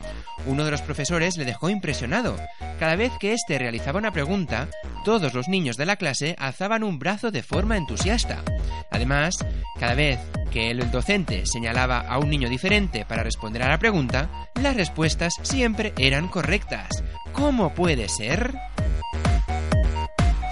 Uno 0.46 0.64
de 0.64 0.72
los 0.72 0.82
profesores 0.82 1.36
le 1.36 1.44
dejó 1.44 1.70
impresionado. 1.70 2.36
Cada 2.80 2.96
vez 2.96 3.12
que 3.20 3.34
éste 3.34 3.56
realizaba 3.56 4.00
una 4.00 4.10
pregunta, 4.10 4.66
todos 5.04 5.32
los 5.32 5.46
niños 5.46 5.76
de 5.76 5.86
la 5.86 5.94
clase 5.94 6.34
alzaban 6.40 6.82
un 6.82 6.98
brazo 6.98 7.30
de 7.30 7.44
forma 7.44 7.76
entusiasta. 7.76 8.42
Además, 8.90 9.38
cada 9.78 9.94
vez 9.94 10.18
que 10.50 10.72
el 10.72 10.90
docente 10.90 11.46
señalaba 11.46 12.00
a 12.00 12.18
un 12.18 12.30
niño 12.30 12.48
diferente 12.48 13.04
para 13.04 13.22
responder 13.22 13.62
a 13.62 13.68
la 13.68 13.78
pregunta, 13.78 14.48
las 14.60 14.74
respuestas 14.74 15.34
siempre 15.42 15.92
eran 15.98 16.26
correctas. 16.26 17.04
¿Cómo 17.32 17.74
puede 17.74 18.08
ser? 18.08 18.52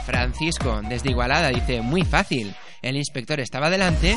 Francisco, 0.07 0.81
desde 0.89 1.11
Igualada, 1.11 1.49
dice, 1.49 1.83
muy 1.83 2.03
fácil. 2.03 2.55
El 2.81 2.97
inspector 2.97 3.41
estaba 3.41 3.69
delante 3.69 4.17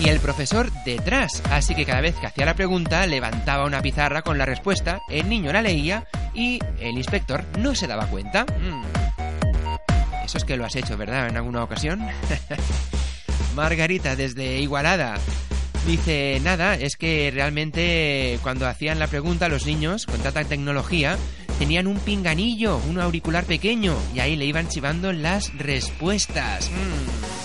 y 0.00 0.08
el 0.08 0.18
profesor 0.20 0.72
detrás, 0.84 1.42
así 1.50 1.74
que 1.74 1.84
cada 1.84 2.00
vez 2.00 2.14
que 2.16 2.26
hacía 2.26 2.46
la 2.46 2.54
pregunta 2.54 3.06
levantaba 3.06 3.66
una 3.66 3.82
pizarra 3.82 4.22
con 4.22 4.38
la 4.38 4.46
respuesta, 4.46 5.00
el 5.10 5.28
niño 5.28 5.52
la 5.52 5.60
leía 5.60 6.06
y 6.32 6.58
el 6.80 6.96
inspector 6.96 7.44
no 7.58 7.74
se 7.74 7.86
daba 7.86 8.06
cuenta. 8.06 8.44
Mm. 8.44 8.82
Eso 10.24 10.38
es 10.38 10.44
que 10.44 10.56
lo 10.56 10.64
has 10.64 10.76
hecho, 10.76 10.96
¿verdad? 10.96 11.28
En 11.28 11.36
alguna 11.36 11.62
ocasión. 11.62 12.00
Margarita, 13.54 14.16
desde 14.16 14.58
Igualada. 14.60 15.18
Dice, 15.86 16.40
nada, 16.42 16.74
es 16.74 16.96
que 16.96 17.30
realmente 17.32 18.38
cuando 18.42 18.66
hacían 18.66 18.98
la 18.98 19.06
pregunta 19.06 19.48
los 19.48 19.66
niños, 19.66 20.06
con 20.06 20.20
tanta 20.20 20.44
tecnología, 20.44 21.16
tenían 21.58 21.86
un 21.86 21.98
pinganillo, 21.98 22.78
un 22.88 23.00
auricular 23.00 23.44
pequeño, 23.44 23.96
y 24.14 24.20
ahí 24.20 24.36
le 24.36 24.44
iban 24.44 24.68
chivando 24.68 25.12
las 25.12 25.52
respuestas. 25.58 26.70
Mm. 26.70 27.38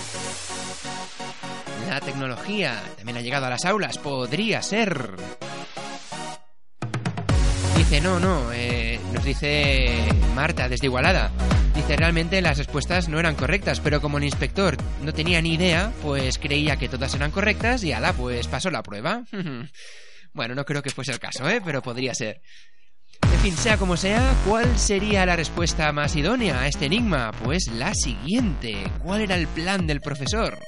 La 1.88 2.00
tecnología 2.00 2.82
también 2.96 3.18
ha 3.18 3.20
llegado 3.20 3.46
a 3.46 3.50
las 3.50 3.64
aulas, 3.64 3.98
podría 3.98 4.62
ser. 4.62 5.10
Dice, 7.76 8.00
no, 8.00 8.18
no, 8.20 8.52
eh, 8.52 8.98
nos 9.12 9.24
dice 9.24 10.08
Marta 10.34 10.68
desde 10.68 10.86
Igualada. 10.86 11.30
Dice, 11.74 11.96
realmente 11.96 12.40
las 12.40 12.58
respuestas 12.58 13.08
no 13.08 13.18
eran 13.18 13.34
correctas, 13.34 13.80
pero 13.80 14.00
como 14.00 14.18
el 14.18 14.24
inspector 14.24 14.76
no 15.02 15.12
tenía 15.12 15.42
ni 15.42 15.54
idea, 15.54 15.92
pues 16.02 16.38
creía 16.38 16.76
que 16.76 16.88
todas 16.88 17.14
eran 17.14 17.32
correctas 17.32 17.82
y 17.82 17.92
ala, 17.92 18.12
pues 18.12 18.46
pasó 18.46 18.70
la 18.70 18.82
prueba. 18.82 19.24
bueno, 20.32 20.54
no 20.54 20.64
creo 20.64 20.82
que 20.82 20.90
fuese 20.90 21.12
el 21.12 21.18
caso, 21.18 21.48
¿eh? 21.48 21.60
Pero 21.64 21.82
podría 21.82 22.14
ser. 22.14 22.40
Fin, 23.44 23.58
sea 23.58 23.76
como 23.76 23.98
sea, 23.98 24.34
¿cuál 24.48 24.78
sería 24.78 25.26
la 25.26 25.36
respuesta 25.36 25.92
más 25.92 26.16
idónea 26.16 26.62
a 26.62 26.66
este 26.66 26.86
enigma? 26.86 27.30
Pues 27.44 27.66
la 27.66 27.92
siguiente. 27.92 28.90
¿Cuál 29.02 29.20
era 29.20 29.34
el 29.34 29.46
plan 29.48 29.86
del 29.86 30.00
profesor? 30.00 30.58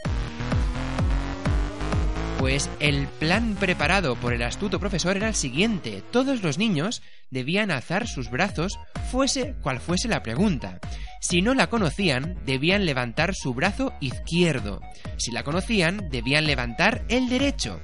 Pues 2.38 2.68
el 2.78 3.06
plan 3.06 3.56
preparado 3.58 4.14
por 4.16 4.34
el 4.34 4.42
astuto 4.42 4.78
profesor 4.78 5.16
era 5.16 5.28
el 5.28 5.34
siguiente. 5.34 6.02
Todos 6.10 6.42
los 6.42 6.58
niños 6.58 7.00
debían 7.30 7.70
alzar 7.70 8.06
sus 8.06 8.28
brazos, 8.28 8.78
fuese 9.10 9.54
cual 9.62 9.80
fuese 9.80 10.08
la 10.08 10.22
pregunta. 10.22 10.78
Si 11.22 11.40
no 11.40 11.54
la 11.54 11.70
conocían, 11.70 12.38
debían 12.44 12.84
levantar 12.84 13.34
su 13.34 13.54
brazo 13.54 13.94
izquierdo. 14.00 14.82
Si 15.16 15.32
la 15.32 15.44
conocían, 15.44 16.10
debían 16.10 16.44
levantar 16.46 17.06
el 17.08 17.30
derecho. 17.30 17.80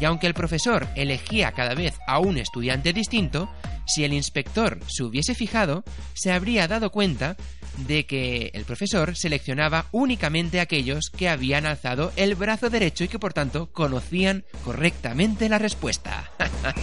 Y 0.00 0.04
aunque 0.04 0.26
el 0.26 0.34
profesor 0.34 0.88
elegía 0.96 1.52
cada 1.52 1.74
vez 1.74 1.94
a 2.06 2.18
un 2.18 2.38
estudiante 2.38 2.92
distinto, 2.92 3.48
si 3.86 4.04
el 4.04 4.12
inspector 4.12 4.78
se 4.88 5.02
hubiese 5.02 5.34
fijado, 5.34 5.84
se 6.14 6.32
habría 6.32 6.68
dado 6.68 6.90
cuenta 6.90 7.36
de 7.78 8.06
que 8.06 8.50
el 8.54 8.64
profesor 8.64 9.16
seleccionaba 9.16 9.86
únicamente 9.92 10.60
aquellos 10.60 11.10
que 11.10 11.28
habían 11.28 11.66
alzado 11.66 12.12
el 12.16 12.34
brazo 12.34 12.70
derecho 12.70 13.04
y 13.04 13.08
que 13.08 13.18
por 13.18 13.32
tanto 13.32 13.72
conocían 13.72 14.44
correctamente 14.64 15.48
la 15.48 15.58
respuesta. 15.58 16.30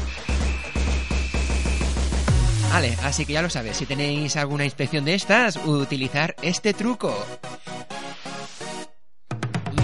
vale, 2.72 2.98
así 3.04 3.26
que 3.26 3.34
ya 3.34 3.42
lo 3.42 3.50
sabes, 3.50 3.78
si 3.78 3.86
tenéis 3.86 4.36
alguna 4.36 4.66
inspección 4.66 5.06
de 5.06 5.16
estas, 5.16 5.58
utilizar 5.58 6.36
este 6.42 6.74
truco. 6.74 7.26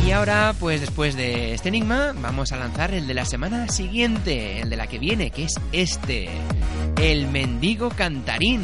Y 0.06 0.12
ahora, 0.12 0.54
pues 0.60 0.82
después 0.82 1.16
de 1.16 1.56
este 1.56 1.70
enigma, 1.70 2.14
vamos 2.22 2.52
a 2.52 2.58
lanzar 2.58 2.94
el 2.94 3.08
de 3.08 3.16
la 3.16 3.26
semana 3.26 3.68
siguiente, 3.70 4.62
el 4.62 4.70
de 4.70 4.76
la 4.78 4.86
que 4.86 5.00
viene, 5.00 5.32
que 5.32 5.46
es 5.46 5.60
este, 5.72 6.30
el 7.02 7.28
mendigo 7.28 7.90
cantarín. 7.90 8.62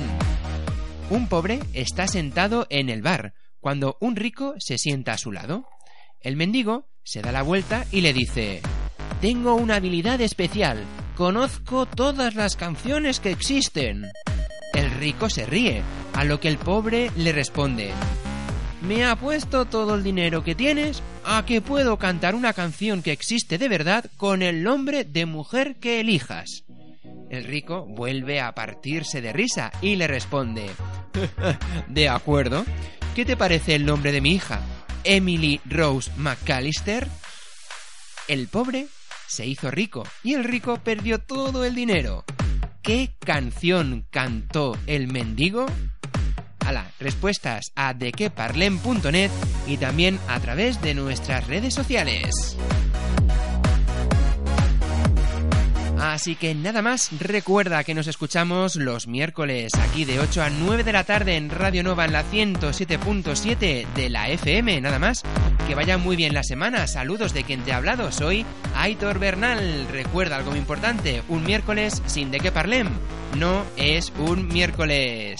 Un 1.09 1.27
pobre 1.27 1.59
está 1.73 2.05
sentado 2.05 2.67
en 2.69 2.89
el 2.89 3.01
bar 3.01 3.33
cuando 3.59 3.97
un 4.01 4.15
rico 4.15 4.53
se 4.59 4.77
sienta 4.77 5.13
a 5.13 5.17
su 5.17 5.31
lado. 5.31 5.65
El 6.19 6.35
mendigo 6.35 6.85
se 7.03 7.23
da 7.23 7.31
la 7.31 7.41
vuelta 7.41 7.87
y 7.91 8.01
le 8.01 8.13
dice, 8.13 8.61
Tengo 9.19 9.55
una 9.55 9.77
habilidad 9.77 10.21
especial, 10.21 10.83
conozco 11.15 11.87
todas 11.87 12.35
las 12.35 12.55
canciones 12.55 13.19
que 13.19 13.31
existen. 13.31 14.11
El 14.75 14.91
rico 14.91 15.27
se 15.27 15.47
ríe, 15.47 15.81
a 16.13 16.23
lo 16.23 16.39
que 16.39 16.49
el 16.49 16.59
pobre 16.59 17.09
le 17.15 17.31
responde, 17.31 17.91
me 18.81 19.05
apuesto 19.05 19.65
todo 19.65 19.95
el 19.95 20.03
dinero 20.03 20.43
que 20.43 20.55
tienes 20.55 21.01
a 21.23 21.45
que 21.45 21.61
puedo 21.61 21.97
cantar 21.97 22.35
una 22.35 22.53
canción 22.53 23.01
que 23.01 23.11
existe 23.11 23.57
de 23.57 23.69
verdad 23.69 24.05
con 24.17 24.41
el 24.41 24.63
nombre 24.63 25.03
de 25.03 25.25
mujer 25.25 25.75
que 25.79 25.99
elijas. 25.99 26.63
El 27.29 27.45
rico 27.45 27.85
vuelve 27.85 28.41
a 28.41 28.53
partirse 28.53 29.21
de 29.21 29.31
risa 29.31 29.71
y 29.81 29.95
le 29.95 30.07
responde, 30.07 30.69
De 31.87 32.09
acuerdo, 32.09 32.65
¿qué 33.15 33.23
te 33.23 33.37
parece 33.37 33.75
el 33.75 33.85
nombre 33.85 34.11
de 34.11 34.21
mi 34.21 34.33
hija? 34.33 34.61
¿Emily 35.03 35.61
Rose 35.65 36.11
McAllister? 36.17 37.07
El 38.27 38.47
pobre 38.47 38.87
se 39.27 39.45
hizo 39.45 39.71
rico 39.71 40.03
y 40.23 40.33
el 40.33 40.43
rico 40.43 40.77
perdió 40.83 41.19
todo 41.19 41.63
el 41.65 41.75
dinero. 41.75 42.25
¿Qué 42.81 43.13
canción 43.19 44.05
cantó 44.09 44.77
el 44.87 45.07
mendigo? 45.07 45.67
Ala, 46.71 46.91
respuestas 47.01 47.73
a 47.75 47.93
dequeparlem.net 47.93 49.29
y 49.67 49.77
también 49.77 50.19
a 50.29 50.39
través 50.39 50.81
de 50.81 50.93
nuestras 50.93 51.45
redes 51.47 51.73
sociales. 51.73 52.57
Así 55.99 56.35
que 56.35 56.55
nada 56.55 56.81
más, 56.81 57.09
recuerda 57.19 57.83
que 57.83 57.93
nos 57.93 58.07
escuchamos 58.07 58.75
los 58.75 59.05
miércoles 59.05 59.71
aquí 59.75 60.03
de 60.03 60.19
8 60.19 60.43
a 60.43 60.49
9 60.49 60.83
de 60.83 60.93
la 60.93 61.03
tarde 61.03 61.35
en 61.35 61.49
Radio 61.51 61.83
Nova 61.83 62.05
en 62.05 62.13
la 62.13 62.23
107.7 62.23 63.85
de 63.85 64.09
la 64.09 64.29
FM, 64.29 64.81
nada 64.81 64.97
más. 64.97 65.23
Que 65.67 65.75
vaya 65.75 65.99
muy 65.99 66.15
bien 66.15 66.33
la 66.33 66.43
semana, 66.43 66.87
saludos 66.87 67.33
de 67.33 67.43
quien 67.43 67.61
te 67.63 67.71
ha 67.71 67.77
hablado, 67.77 68.11
soy 68.11 68.45
Aitor 68.75 69.19
Bernal. 69.19 69.87
Recuerda 69.91 70.37
algo 70.37 70.51
muy 70.51 70.59
importante, 70.59 71.21
un 71.27 71.43
miércoles 71.43 72.01
sin 72.07 72.31
de 72.31 72.39
qué 72.39 72.51
parlem, 72.51 72.89
no 73.37 73.63
es 73.77 74.11
un 74.17 74.47
miércoles. 74.47 75.39